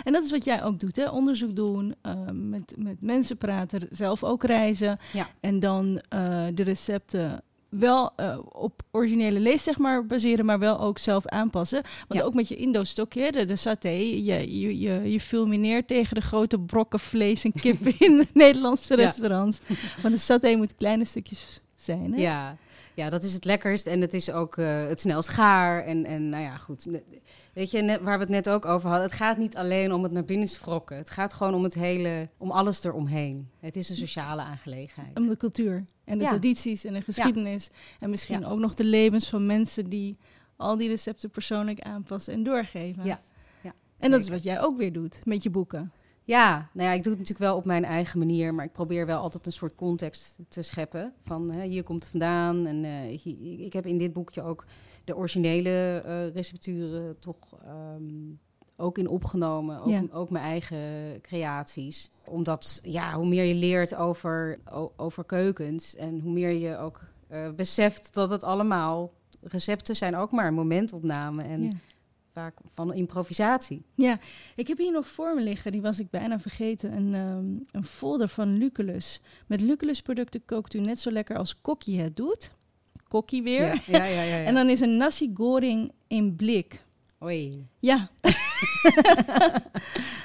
En 0.03 0.13
dat 0.13 0.23
is 0.23 0.31
wat 0.31 0.43
jij 0.43 0.63
ook 0.63 0.79
doet, 0.79 0.95
hè? 0.95 1.09
Onderzoek 1.09 1.55
doen, 1.55 1.95
ehm, 2.01 2.49
met, 2.49 2.73
met 2.77 3.01
mensen 3.01 3.37
praten, 3.37 3.87
zelf 3.89 4.23
ook 4.23 4.43
reizen. 4.43 4.99
Ja. 5.13 5.27
En 5.39 5.59
dan 5.59 6.01
eh, 6.09 6.45
de 6.53 6.63
recepten 6.63 7.41
wel 7.69 8.11
eh, 8.15 8.37
op 8.49 8.81
originele 8.91 9.39
lees, 9.39 9.63
zeg 9.63 9.77
maar, 9.77 10.05
baseren, 10.05 10.45
maar 10.45 10.59
wel 10.59 10.79
ook 10.79 10.97
zelf 10.97 11.25
aanpassen. 11.27 11.81
Want 12.07 12.19
Ja. 12.19 12.25
ook 12.25 12.33
met 12.33 12.47
je 12.47 12.55
Indo-stokje, 12.55 13.31
de, 13.31 13.45
de 13.45 13.55
saté, 13.55 13.89
je, 13.89 14.59
je, 14.59 14.79
je, 14.79 15.11
je 15.11 15.21
fulmineert 15.21 15.87
tegen 15.87 16.15
de 16.15 16.21
grote 16.21 16.59
brokken 16.59 16.99
vlees 16.99 17.43
en 17.43 17.51
kip 17.51 17.87
in 18.07 18.17
de 18.17 18.27
Nederlandse 18.33 18.97
Ja. 18.97 19.03
restaurants. 19.03 19.59
Want 20.01 20.13
de 20.13 20.19
saté 20.19 20.55
moet 20.55 20.75
kleine 20.75 21.05
stukjes 21.05 21.61
zijn, 21.75 22.13
hè? 22.13 22.21
Ja, 22.21 22.57
ja, 22.97 23.09
dat 23.09 23.23
is 23.23 23.33
het 23.33 23.45
lekkerst 23.45 23.87
en 23.87 24.01
het 24.01 24.13
is 24.13 24.31
ook 24.31 24.57
eh, 24.57 24.87
het 24.87 25.01
snelst 25.01 25.29
gaar. 25.29 25.83
En, 25.83 26.05
en 26.05 26.29
nou 26.29 26.43
ja, 26.43 26.57
goed. 26.57 26.87
Weet 27.53 27.71
je, 27.71 27.81
net, 27.81 28.01
waar 28.01 28.13
we 28.17 28.23
het 28.23 28.29
net 28.33 28.49
ook 28.49 28.65
over 28.65 28.89
hadden, 28.89 29.07
het 29.07 29.15
gaat 29.15 29.37
niet 29.37 29.55
alleen 29.55 29.93
om 29.93 30.03
het 30.03 30.11
naar 30.11 30.25
binnen 30.25 30.47
wrokken. 30.47 30.97
Het 30.97 31.09
gaat 31.09 31.33
gewoon 31.33 31.53
om 31.53 31.63
het 31.63 31.73
hele, 31.73 32.29
om 32.37 32.51
alles 32.51 32.83
eromheen. 32.83 33.49
Het 33.59 33.75
is 33.75 33.89
een 33.89 33.95
sociale 33.95 34.41
aangelegenheid. 34.41 35.17
Om 35.17 35.27
de 35.27 35.37
cultuur 35.37 35.85
en 36.05 36.17
de 36.17 36.23
Ja. 36.23 36.29
tradities 36.29 36.85
en 36.85 36.93
de 36.93 37.01
geschiedenis. 37.01 37.69
En 37.99 38.09
misschien 38.09 38.45
ook 38.45 38.59
nog 38.59 38.73
de 38.73 38.83
levens 38.83 39.29
van 39.29 39.45
mensen 39.45 39.89
die 39.89 40.17
al 40.55 40.77
die 40.77 40.87
recepten 40.87 41.29
persoonlijk 41.29 41.79
aanpassen 41.81 42.33
en 42.33 42.43
doorgeven. 42.43 43.05
Ja, 43.05 43.21
ja, 43.61 43.73
en 43.99 44.11
dat 44.11 44.21
is 44.21 44.29
wat 44.29 44.43
jij 44.43 44.61
ook 44.61 44.77
weer 44.77 44.93
doet 44.93 45.21
met 45.25 45.43
je 45.43 45.49
boeken. 45.49 45.91
Ja, 46.27 46.69
nou 46.73 46.87
ja, 46.87 46.93
ik 46.95 47.03
doe 47.03 47.11
het 47.11 47.21
natuurlijk 47.21 47.49
wel 47.49 47.57
op 47.57 47.65
mijn 47.65 47.85
eigen 47.85 48.19
manier, 48.19 48.53
maar 48.53 48.65
ik 48.65 48.71
probeer 48.71 49.05
wel 49.05 49.21
altijd 49.21 49.45
een 49.45 49.51
soort 49.51 49.75
context 49.75 50.37
te 50.47 50.61
scheppen. 50.61 51.13
Van 51.25 51.51
hè, 51.51 51.65
hier 51.65 51.83
komt 51.83 52.01
het 52.03 52.11
vandaan. 52.11 52.65
En 52.65 52.83
eh, 52.85 53.17
hier- 53.19 53.59
ik 53.59 53.73
heb 53.73 53.85
in 53.85 53.97
dit 53.97 54.13
boekje 54.13 54.41
ook 54.41 54.65
de 55.03 55.15
originele 55.15 56.01
eh, 56.05 56.33
recepturen 56.33 57.19
toch 57.19 57.35
ehm, 57.65 58.03
ook 58.77 58.97
in 58.97 59.07
opgenomen. 59.07 59.79
Ook, 59.81 59.87
Ja. 59.87 60.03
ook 60.11 60.29
mijn 60.29 60.45
eigen 60.45 61.21
creaties. 61.21 62.11
Omdat, 62.25 62.79
ja, 62.83 63.13
hoe 63.13 63.27
meer 63.27 63.43
je 63.43 63.55
leert 63.55 63.95
over, 63.95 64.59
over 64.95 65.23
keukens 65.23 65.95
en 65.95 66.19
hoe 66.19 66.31
meer 66.31 66.51
je 66.51 66.77
ook 66.77 67.01
eh, 67.27 67.51
beseft 67.55 68.13
dat 68.13 68.29
het 68.29 68.43
allemaal 68.43 69.11
recepten 69.41 69.95
zijn 69.95 70.15
ook 70.15 70.31
maar 70.31 70.53
momentopname 70.53 71.43
en 71.43 71.63
Ja. 71.63 71.69
Vaak 72.37 72.57
van 72.73 72.93
improvisatie. 72.93 73.81
ja, 73.95 74.19
ik 74.55 74.67
heb 74.67 74.77
hier 74.77 74.91
nog 74.91 75.07
voor 75.07 75.35
me 75.35 75.41
liggen, 75.41 75.71
die 75.71 75.81
was 75.81 75.99
ik 75.99 76.09
bijna 76.09 76.39
vergeten, 76.39 76.93
een, 76.93 77.13
ehm, 77.13 77.77
een 77.77 77.85
folder 77.85 78.27
van 78.27 78.57
Luculus. 78.57 79.21
Met 79.47 79.61
Luculus 79.61 80.01
producten 80.01 80.45
kookt 80.45 80.73
u 80.73 80.79
net 80.79 80.99
zo 80.99 81.11
lekker 81.11 81.37
als 81.37 81.61
Kokkie 81.61 82.01
het 82.01 82.15
doet. 82.15 82.51
Kokkie 83.07 83.43
weer. 83.43 83.83
Ja. 83.85 84.05
ja, 84.05 84.21
ja. 84.21 84.43
En 84.49 84.53
dan 84.53 84.69
is 84.69 84.79
een 84.79 84.97
nasi 84.97 85.31
goreng 85.33 85.91
in 86.07 86.35
blik. 86.35 86.85
Oei. 87.23 87.67
Ja. 87.79 88.09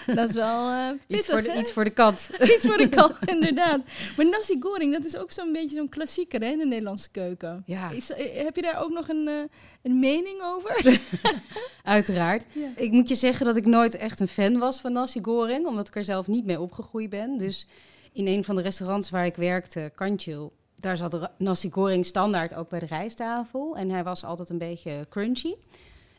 dat 0.07 0.28
is 0.28 0.35
wel 0.35 0.70
eh 0.70 0.88
pittig, 0.90 1.18
Iets 1.18 1.26
voor, 1.26 1.42
de, 1.42 1.50
hè? 1.50 1.59
iets 1.59 1.72
voor 1.72 1.85
de 1.85 1.90
kat. 1.90 2.31
Iets 2.57 2.66
voor 2.66 2.76
de 2.76 2.88
kat, 2.88 3.16
inderdaad. 3.24 3.81
Maar 4.16 4.28
nasi 4.28 4.57
goreng, 4.61 4.92
dat 4.92 5.05
is 5.05 5.16
ook 5.16 5.33
zo'n 5.33 5.52
beetje 5.52 5.76
zo'n 5.76 5.88
klassieker 5.88 6.40
hè, 6.40 6.46
in 6.46 6.59
de 6.59 6.66
Nederlandse 6.66 7.11
keuken. 7.11 7.62
Ja, 7.66 7.90
Is, 7.90 8.12
eh, 8.12 8.44
heb 8.44 8.57
je 8.57 8.62
daar 8.62 8.83
ook 8.83 8.90
nog 8.90 9.09
een, 9.09 9.28
eh, 9.28 9.35
een 9.83 9.98
mening 9.98 10.42
over? 10.42 11.00
uiteraard. 11.83 12.44
Ja. 12.52 12.68
Ik 12.76 12.90
moet 12.90 13.09
je 13.09 13.14
zeggen 13.14 13.46
dat 13.46 13.57
ik 13.57 13.66
nooit 13.66 13.96
echt 13.96 14.20
een 14.20 14.28
fan 14.28 14.59
was 14.59 14.81
van 14.81 14.92
nasi 14.92 15.18
goreng, 15.22 15.66
omdat 15.66 15.88
ik 15.88 15.96
er 15.96 16.05
zelf 16.05 16.26
niet 16.26 16.44
mee 16.44 16.61
opgegroeid 16.61 17.11
ben. 17.11 17.38
Dus 17.38 17.66
in 18.12 18.26
een 18.26 18.44
van 18.44 18.55
de 18.55 18.62
restaurants 18.62 19.11
waar 19.11 19.26
ik 19.26 19.37
werkte, 19.37 19.92
Kantjil, 19.94 20.52
daar 20.76 20.96
zat 20.96 21.31
nasi 21.38 21.70
goreng 21.70 22.07
standaard 22.07 22.55
ook 22.55 22.68
bij 22.68 22.78
de 22.78 22.87
rijsttafel. 22.87 23.76
En 23.76 23.90
hij 23.90 24.05
was 24.05 24.24
altijd 24.24 24.50
een 24.50 24.59
beetje 24.59 25.07
crunchy. 25.11 25.55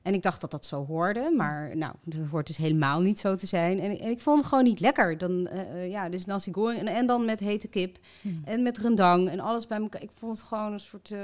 En 0.03 0.13
ik 0.13 0.21
dacht 0.21 0.41
dat 0.41 0.51
dat 0.51 0.65
zo 0.65 0.85
hoorde, 0.85 1.33
maar 1.37 1.77
nou, 1.77 1.93
dat 2.03 2.27
hoort 2.31 2.47
dus 2.47 2.57
helemaal 2.57 3.01
niet 3.01 3.19
zo 3.19 3.35
te 3.35 3.45
zijn. 3.45 3.79
En, 3.79 3.99
en 3.99 4.09
ik 4.09 4.19
vond 4.21 4.37
het 4.39 4.47
gewoon 4.47 4.63
niet 4.63 4.79
lekker. 4.79 5.17
Dan, 5.17 5.47
eh, 5.47 5.89
ja, 5.89 6.09
dus 6.09 6.25
nasi 6.25 6.53
goreng 6.53 6.79
en, 6.79 6.87
en 6.87 7.05
dan 7.05 7.25
met 7.25 7.39
hete 7.39 7.67
kip 7.67 7.97
en 8.45 8.63
met 8.63 8.77
rendang 8.77 9.29
en 9.29 9.39
alles 9.39 9.67
bij 9.67 9.77
elkaar. 9.79 10.01
Ik 10.01 10.09
vond 10.15 10.37
het 10.37 10.47
gewoon 10.47 10.73
een 10.73 10.79
soort, 10.79 11.11
eh, 11.11 11.17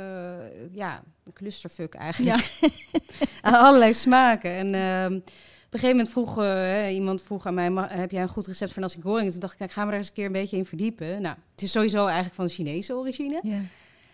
ja, 0.72 1.04
een 1.26 1.34
clusterfuck 1.34 1.94
eigenlijk. 1.94 2.36
Ja. 2.62 2.70
aan 3.42 3.54
allerlei 3.54 3.94
smaken. 3.94 4.52
En 4.52 4.68
op 5.06 5.76
een 5.76 5.80
gegeven 5.80 5.90
moment 5.90 6.10
vroeg 6.10 6.44
iemand 6.90 7.24
vroeg 7.24 7.46
aan 7.46 7.54
mij: 7.54 7.70
"Ma- 7.70 7.90
heb 7.90 8.12
jij 8.12 8.22
een 8.22 8.28
goed 8.28 8.48
recept 8.48 8.74
voor 8.74 8.82
nasi 8.82 9.02
goreng? 9.02 9.26
En 9.26 9.32
toen 9.32 9.40
dacht 9.40 9.54
ik, 9.54 9.60
nou, 9.60 9.72
ik 9.72 9.78
ga 9.78 9.84
me 9.84 9.90
daar 9.90 10.00
eens 10.00 10.08
een 10.08 10.14
keer 10.14 10.26
een 10.26 10.32
beetje 10.32 10.58
in 10.58 10.66
verdiepen. 10.66 11.22
Nou, 11.22 11.36
het 11.52 11.62
is 11.62 11.72
sowieso 11.72 12.06
eigenlijk 12.06 12.36
van 12.36 12.50
Chinese 12.50 12.96
origine. 12.96 13.40
Ja. 13.44 13.60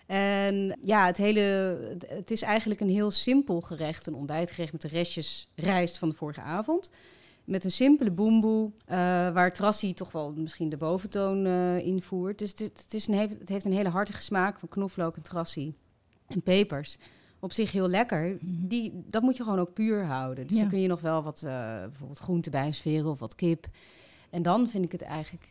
En 0.06 0.78
ja, 0.82 1.06
het 1.06 1.18
hele, 1.18 1.42
het- 2.08 2.32
is 2.32 2.42
eigenlijk 2.42 2.80
een 2.82 2.90
heel 2.90 3.12
simpel 3.12 3.62
gerecht, 3.62 4.08
een 4.08 4.14
ontbijtgerecht 4.16 4.72
met 4.72 4.82
de 4.82 4.88
restjes 4.88 5.52
rijst 5.56 5.98
van 5.98 6.10
de 6.10 6.16
vorige 6.16 6.42
avond. 6.42 6.90
Met 7.44 7.64
een 7.64 7.72
simpele 7.72 8.12
boemboe, 8.12 8.72
eh, 8.86 8.98
waar 9.34 9.54
trassie 9.54 9.94
toch 9.94 10.12
wel 10.12 10.34
misschien 10.36 10.70
de 10.70 10.78
boventoon 10.78 11.46
eh, 11.46 11.78
invoert. 11.86 12.38
Dus 12.40 12.50
het, 12.50 12.60
het, 12.60 12.94
is 12.94 13.08
een, 13.08 13.14
heeft, 13.14 13.40
het 13.40 13.50
heeft 13.50 13.66
een 13.66 13.72
hele 13.74 13.90
hartige 13.90 14.22
smaak 14.22 14.60
van 14.60 14.70
knoflook 14.70 15.16
en 15.16 15.22
trassie 15.24 15.76
en 16.28 16.42
pepers. 16.42 16.98
Op 17.40 17.52
zich 17.52 17.72
heel 17.72 17.88
lekker. 17.90 18.38
Die, 18.42 19.04
dat 19.08 19.22
moet 19.22 19.38
je 19.38 19.44
gewoon 19.44 19.60
ook 19.60 19.74
puur 19.74 20.04
houden. 20.06 20.48
Dus 20.48 20.56
Ja. 20.56 20.62
dan 20.62 20.70
kun 20.72 20.82
je 20.82 20.88
nog 20.88 21.02
wel 21.02 21.24
wat 21.24 21.44
eh, 21.44 21.52
bijvoorbeeld 21.82 22.20
groente 22.20 22.50
bijsferen 22.50 23.10
of 23.10 23.20
wat 23.20 23.36
kip. 23.36 23.66
En 24.30 24.42
dan 24.42 24.70
vind 24.70 24.84
ik 24.86 24.92
het 24.92 25.02
eigenlijk 25.02 25.48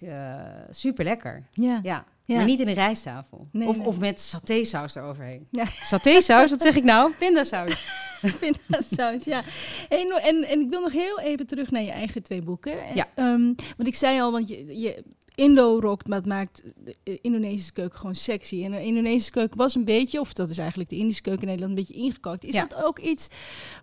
super 0.71 1.05
lekker. 1.05 1.43
Ja. 1.53 1.81
Ja, 1.83 2.05
Ja. 2.27 2.37
Maar 2.37 2.45
niet 2.45 2.61
in 2.61 2.69
een 2.69 2.75
rijsttafel. 2.75 3.49
Nee, 3.53 3.69
of, 3.69 3.77
nee. 3.79 3.87
of 3.87 3.99
met 3.99 4.21
satésaus 4.21 4.95
eroverheen. 4.95 5.47
Ja. 5.51 5.65
Satésaus, 5.83 6.51
wat 6.51 6.63
zeg 6.63 6.77
ik 6.77 6.85
nou? 6.85 7.13
Pindasaus. 7.19 7.89
Pindasaus, 8.41 9.25
ja. 9.25 9.43
En, 9.89 10.11
en 10.49 10.61
ik 10.61 10.71
wil 10.71 10.81
nog 10.81 10.93
heel 10.93 11.21
even 11.21 11.47
terug 11.47 11.71
naar 11.71 11.83
je 11.83 11.91
eigen 11.91 12.23
twee 12.23 12.43
boeken. 12.43 12.85
En, 12.85 12.95
Ja. 12.97 13.09
ehm, 13.15 13.45
want 13.77 13.87
ik 13.87 13.95
zei 13.95 14.21
al, 14.21 14.33
want 14.33 14.49
je, 14.49 14.81
je 14.81 15.05
Indo-rock 15.35 16.05
dat 16.05 16.27
maakt 16.27 16.63
de 16.85 16.97
eh, 17.03 17.19
Indonesische 17.23 17.73
keuken 17.73 17.99
gewoon 17.99 18.15
sexy. 18.15 18.65
En 18.65 18.71
de 18.71 18.83
Indonesische 18.83 19.31
keuken 19.33 19.59
was 19.59 19.75
een 19.75 19.85
beetje, 19.85 20.21
of 20.21 20.33
dat 20.33 20.51
is 20.51 20.59
eigenlijk 20.59 20.91
de 20.91 20.97
Indische 20.97 21.23
keuken 21.23 21.43
in 21.43 21.49
Nederland, 21.49 21.79
een 21.79 21.85
beetje 21.85 22.03
ingekakt. 22.03 22.45
Is 22.45 22.55
Ja. 22.55 22.67
dat 22.67 22.85
ook 22.85 22.99
iets 22.99 23.29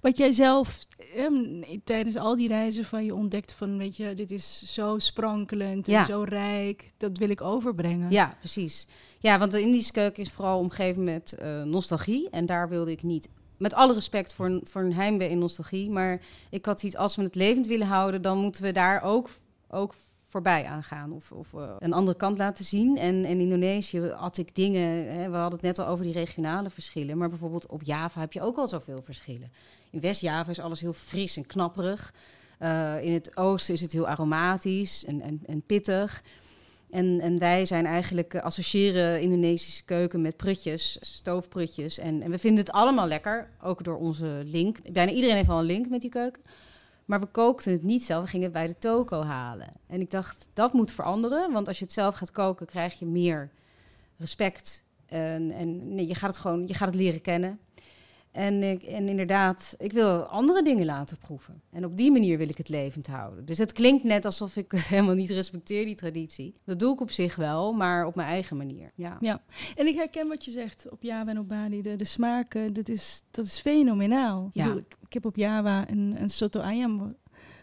wat 0.01 0.17
jij 0.17 0.31
zelf 0.31 0.79
ehm, 1.15 1.63
tijdens 1.83 2.15
al 2.15 2.35
die 2.35 2.47
reizen 2.47 2.85
van 2.85 3.05
je 3.05 3.15
ontdekte 3.15 3.55
van, 3.55 3.77
weet 3.77 3.97
je, 3.97 4.13
dit 4.15 4.31
is 4.31 4.73
zo 4.73 4.97
sprankelend 4.99 5.87
en 5.87 5.93
Ja. 5.93 6.05
zo 6.05 6.21
rijk, 6.23 6.89
dat 6.97 7.17
wil 7.17 7.29
ik 7.29 7.41
overbrengen. 7.41 8.11
Ja, 8.11 8.35
precies. 8.39 8.87
Ja, 9.19 9.39
want 9.39 9.51
de 9.51 9.61
Indische 9.61 9.91
keuken 9.91 10.23
is 10.23 10.31
vooral 10.31 10.59
omgeven 10.59 11.03
met 11.03 11.31
eh, 11.33 11.63
nostalgie. 11.63 12.29
En 12.29 12.45
daar 12.45 12.69
wilde 12.69 12.91
ik 12.91 13.03
niet... 13.03 13.29
Met 13.57 13.73
alle 13.73 13.93
respect 13.93 14.33
voor 14.33 14.45
een, 14.45 14.61
voor 14.63 14.81
een 14.81 14.93
heimwee 14.93 15.29
in 15.29 15.39
nostalgie. 15.39 15.89
Maar 15.89 16.21
ik 16.49 16.65
had 16.65 16.83
iets, 16.83 16.95
als 16.95 17.15
we 17.15 17.23
het 17.23 17.35
levend 17.35 17.67
willen 17.67 17.87
houden... 17.87 18.21
dan 18.21 18.37
moeten 18.37 18.63
we 18.63 18.71
daar 18.71 19.01
ook, 19.03 19.29
ook 19.69 19.93
voorbij 20.31 20.65
aangaan. 20.65 21.11
Of, 21.11 21.31
of 21.31 21.53
eh, 21.53 21.75
een 21.79 21.93
andere 21.93 22.17
kant 22.17 22.37
laten 22.37 22.65
zien. 22.65 22.97
En 22.97 23.25
in 23.25 23.39
Indonesië 23.39 23.99
had 23.99 24.37
ik 24.37 24.55
dingen... 24.55 25.13
Hè, 25.13 25.29
we 25.29 25.35
hadden 25.35 25.59
het 25.59 25.77
net 25.77 25.79
al 25.79 25.87
over 25.87 26.05
die 26.05 26.13
regionale 26.13 26.69
verschillen. 26.69 27.17
Maar 27.17 27.29
bijvoorbeeld 27.29 27.67
op 27.67 27.83
Java 27.83 28.19
heb 28.19 28.33
je 28.33 28.41
ook 28.41 28.57
al 28.57 28.67
zoveel 28.67 29.01
verschillen. 29.01 29.51
In 29.89 29.99
West-Java 29.99 30.49
is 30.49 30.59
alles 30.59 30.81
heel 30.81 30.93
fris 30.93 31.37
en 31.37 31.45
knapperig. 31.45 32.13
Eh, 32.57 33.03
in 33.03 33.13
het 33.13 33.37
oosten 33.37 33.73
is 33.73 33.81
het 33.81 33.91
heel 33.91 34.07
aromatisch 34.07 35.05
en, 35.05 35.21
en, 35.21 35.41
en 35.45 35.61
pittig. 35.61 36.23
En, 36.89 37.19
en 37.19 37.39
wij 37.39 37.65
zijn 37.65 37.85
eigenlijk 37.85 38.33
eh, 38.33 38.41
associëren 38.41 39.21
Indonesische 39.21 39.83
keuken 39.83 40.21
met 40.21 40.37
prutjes, 40.37 40.97
stoofprutjes. 40.99 41.97
En, 41.97 42.21
en 42.21 42.31
we 42.31 42.37
vinden 42.37 42.59
het 42.59 42.73
allemaal 42.73 43.07
lekker, 43.07 43.49
ook 43.61 43.83
door 43.83 43.97
onze 43.97 44.41
link. 44.45 44.91
Bijna 44.91 45.11
iedereen 45.11 45.35
heeft 45.35 45.49
al 45.49 45.59
een 45.59 45.65
link 45.65 45.89
met 45.89 46.01
die 46.01 46.09
keuken. 46.09 46.41
Maar 47.11 47.19
we 47.19 47.25
kookten 47.25 47.71
het 47.71 47.83
niet 47.83 48.03
zelf, 48.03 48.23
we 48.23 48.29
gingen 48.29 48.45
het 48.45 48.53
bij 48.53 48.67
de 48.67 48.77
toko 48.79 49.21
halen. 49.21 49.67
En 49.87 50.01
ik 50.01 50.11
dacht, 50.11 50.47
dat 50.53 50.73
moet 50.73 50.91
veranderen, 50.91 51.51
want 51.51 51.67
als 51.67 51.79
je 51.79 51.83
het 51.83 51.93
zelf 51.93 52.15
gaat 52.15 52.31
koken, 52.31 52.65
krijg 52.65 52.99
je 52.99 53.05
meer 53.05 53.51
respect. 54.17 54.85
En, 55.05 55.51
en 55.51 55.93
nee, 55.93 56.07
je 56.07 56.15
gaat 56.15 56.29
het 56.29 56.39
gewoon, 56.39 56.67
je 56.67 56.73
gaat 56.73 56.87
het 56.87 56.95
leren 56.97 57.21
kennen. 57.21 57.59
En, 58.31 58.63
ik, 58.63 58.83
en 58.83 59.07
inderdaad, 59.07 59.75
ik 59.77 59.91
wil 59.91 60.23
andere 60.23 60.63
dingen 60.63 60.85
laten 60.85 61.17
proeven. 61.17 61.61
En 61.71 61.85
op 61.85 61.97
die 61.97 62.11
manier 62.11 62.37
wil 62.37 62.49
ik 62.49 62.57
het 62.57 62.69
levend 62.69 63.07
houden. 63.07 63.45
Dus 63.45 63.57
het 63.57 63.71
klinkt 63.71 64.03
net 64.03 64.25
alsof 64.25 64.55
ik 64.55 64.71
het 64.71 64.87
helemaal 64.93 65.15
niet 65.15 65.29
respecteer, 65.29 65.85
die 65.85 65.95
traditie. 65.95 66.55
Dat 66.65 66.79
doe 66.79 66.93
ik 66.93 67.01
op 67.01 67.11
zich 67.11 67.35
wel, 67.35 67.73
maar 67.73 68.05
op 68.05 68.15
mijn 68.15 68.27
eigen 68.27 68.57
manier. 68.57 68.91
Ja. 68.95 69.17
Ja, 69.19 69.41
en 69.75 69.87
ik 69.87 69.95
herken 69.95 70.27
wat 70.27 70.45
je 70.45 70.51
zegt 70.51 70.89
op 70.89 71.03
Java 71.03 71.29
en 71.29 71.39
op 71.39 71.47
Bali. 71.47 71.81
De, 71.81 71.95
de 71.95 72.05
smaken, 72.05 72.73
dat 72.73 72.89
is, 72.89 73.21
dat 73.31 73.45
is 73.45 73.59
fenomenaal. 73.59 74.49
Ja. 74.53 74.61
Ik, 74.61 74.67
bedoel, 74.67 74.83
ik, 74.87 74.97
ik 75.07 75.13
heb 75.13 75.25
op 75.25 75.35
Java 75.35 75.89
een, 75.89 76.15
een 76.17 76.29
soto 76.29 76.59
ayam 76.59 77.15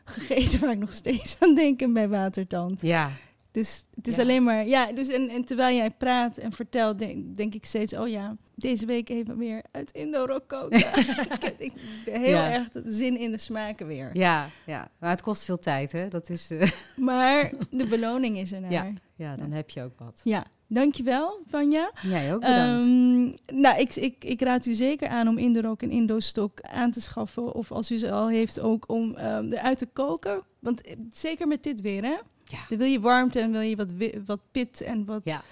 gegeten 0.04 0.61
waar 0.61 0.70
ik 0.70 0.78
nog 0.78 0.92
steeds 0.92 1.37
aan 1.40 1.54
denk 1.54 1.81
en 1.81 1.92
bij 1.92 2.09
Watertand. 2.09 2.81
Ja, 2.81 3.11
Dus 3.50 3.84
het 3.94 4.08
is 4.08 4.16
Ja. 4.16 4.22
alleen 4.22 4.42
maar... 4.44 4.66
Ja, 4.66 4.92
dus 4.92 5.08
en, 5.08 5.28
en 5.28 5.44
terwijl 5.44 5.76
jij 5.76 5.90
praat 5.90 6.37
en 6.37 6.52
vertelt, 6.52 6.98
denk, 6.98 7.37
denk 7.37 7.54
ik 7.54 7.64
steeds... 7.64 7.96
Oh 7.96 8.08
ja, 8.08 8.37
deze 8.54 8.87
week 8.87 9.08
even 9.08 9.37
weer 9.37 9.62
uit 9.72 9.90
Indo-rock 9.90 10.48
koken. 10.48 10.78
ik 11.34 11.42
heb 11.42 11.61
ik, 11.61 11.72
heel 12.04 12.28
Ja. 12.28 12.52
erg 12.52 12.68
zin 12.84 13.16
in 13.18 13.30
de 13.30 13.38
smaken 13.38 13.87
weer. 13.87 14.11
ja, 14.12 14.48
ja. 14.66 14.90
Maar 14.98 15.11
het 15.11 15.20
kost 15.22 15.44
veel 15.44 15.58
tijd, 15.58 15.92
hè? 15.92 16.08
Dat 16.08 16.28
is, 16.28 16.50
eh, 16.50 16.68
Maar 16.96 17.52
de 17.70 17.87
beloning 17.87 18.38
is 18.38 18.52
er 18.52 18.61
naar. 18.61 18.70
Ja. 18.72 18.92
ja, 19.16 19.37
dan 19.37 19.50
heb 19.50 19.70
je 19.70 19.82
ook 19.82 19.98
wat. 19.98 20.20
ja. 20.24 20.44
Dankjewel, 20.70 21.40
Vanja. 21.46 21.90
Jij 22.02 22.34
ook 22.34 22.40
bedankt. 22.40 22.87
Ehm, 22.87 23.61
nou, 23.61 23.78
ik, 23.80 23.94
ik, 23.94 24.24
ik 24.24 24.40
raad 24.40 24.66
u 24.66 24.72
zeker 24.74 25.08
aan 25.08 25.28
om 25.28 25.38
Indorok 25.38 25.82
en 25.82 25.90
Indostok 25.90 26.61
aan 26.61 26.90
te 26.90 27.00
schaffen. 27.00 27.54
Of 27.54 27.72
als 27.72 27.90
u 27.90 27.96
ze 27.96 28.11
al 28.11 28.28
heeft, 28.28 28.61
ook 28.61 28.84
om 28.88 29.14
ehm, 29.16 29.52
eruit 29.52 29.78
te 29.78 29.87
koken. 29.87 30.42
Want 30.58 30.80
eh, 30.82 30.92
zeker 31.11 31.46
met 31.48 31.62
dit 31.62 31.80
weer, 31.80 32.02
hè? 32.04 32.16
Ja. 32.50 32.58
Dan 32.68 32.78
wil 32.78 32.87
je 32.87 33.00
warmte 33.00 33.40
en 33.40 33.52
wil 33.52 33.61
je 33.61 33.76
wat, 33.76 33.92
wat 34.26 34.40
pit 34.52 34.80
en 34.80 35.04
wat 35.04 35.20
Ja. 35.24 35.42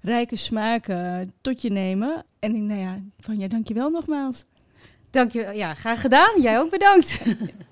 rijke 0.00 0.36
smaken 0.36 1.32
tot 1.40 1.62
je 1.62 1.70
nemen. 1.70 2.24
En 2.38 2.54
ik- 2.54 2.62
nou 2.62 2.80
ja, 2.80 2.98
Vanja, 3.20 3.48
dankjewel 3.48 3.90
nogmaals. 3.90 4.44
Dank 5.10 5.32
je. 5.32 5.50
Ja, 5.54 5.74
graag 5.74 6.00
gedaan. 6.00 6.40
Jij 6.40 6.58
ook 6.60 6.70
bedankt. 6.70 7.22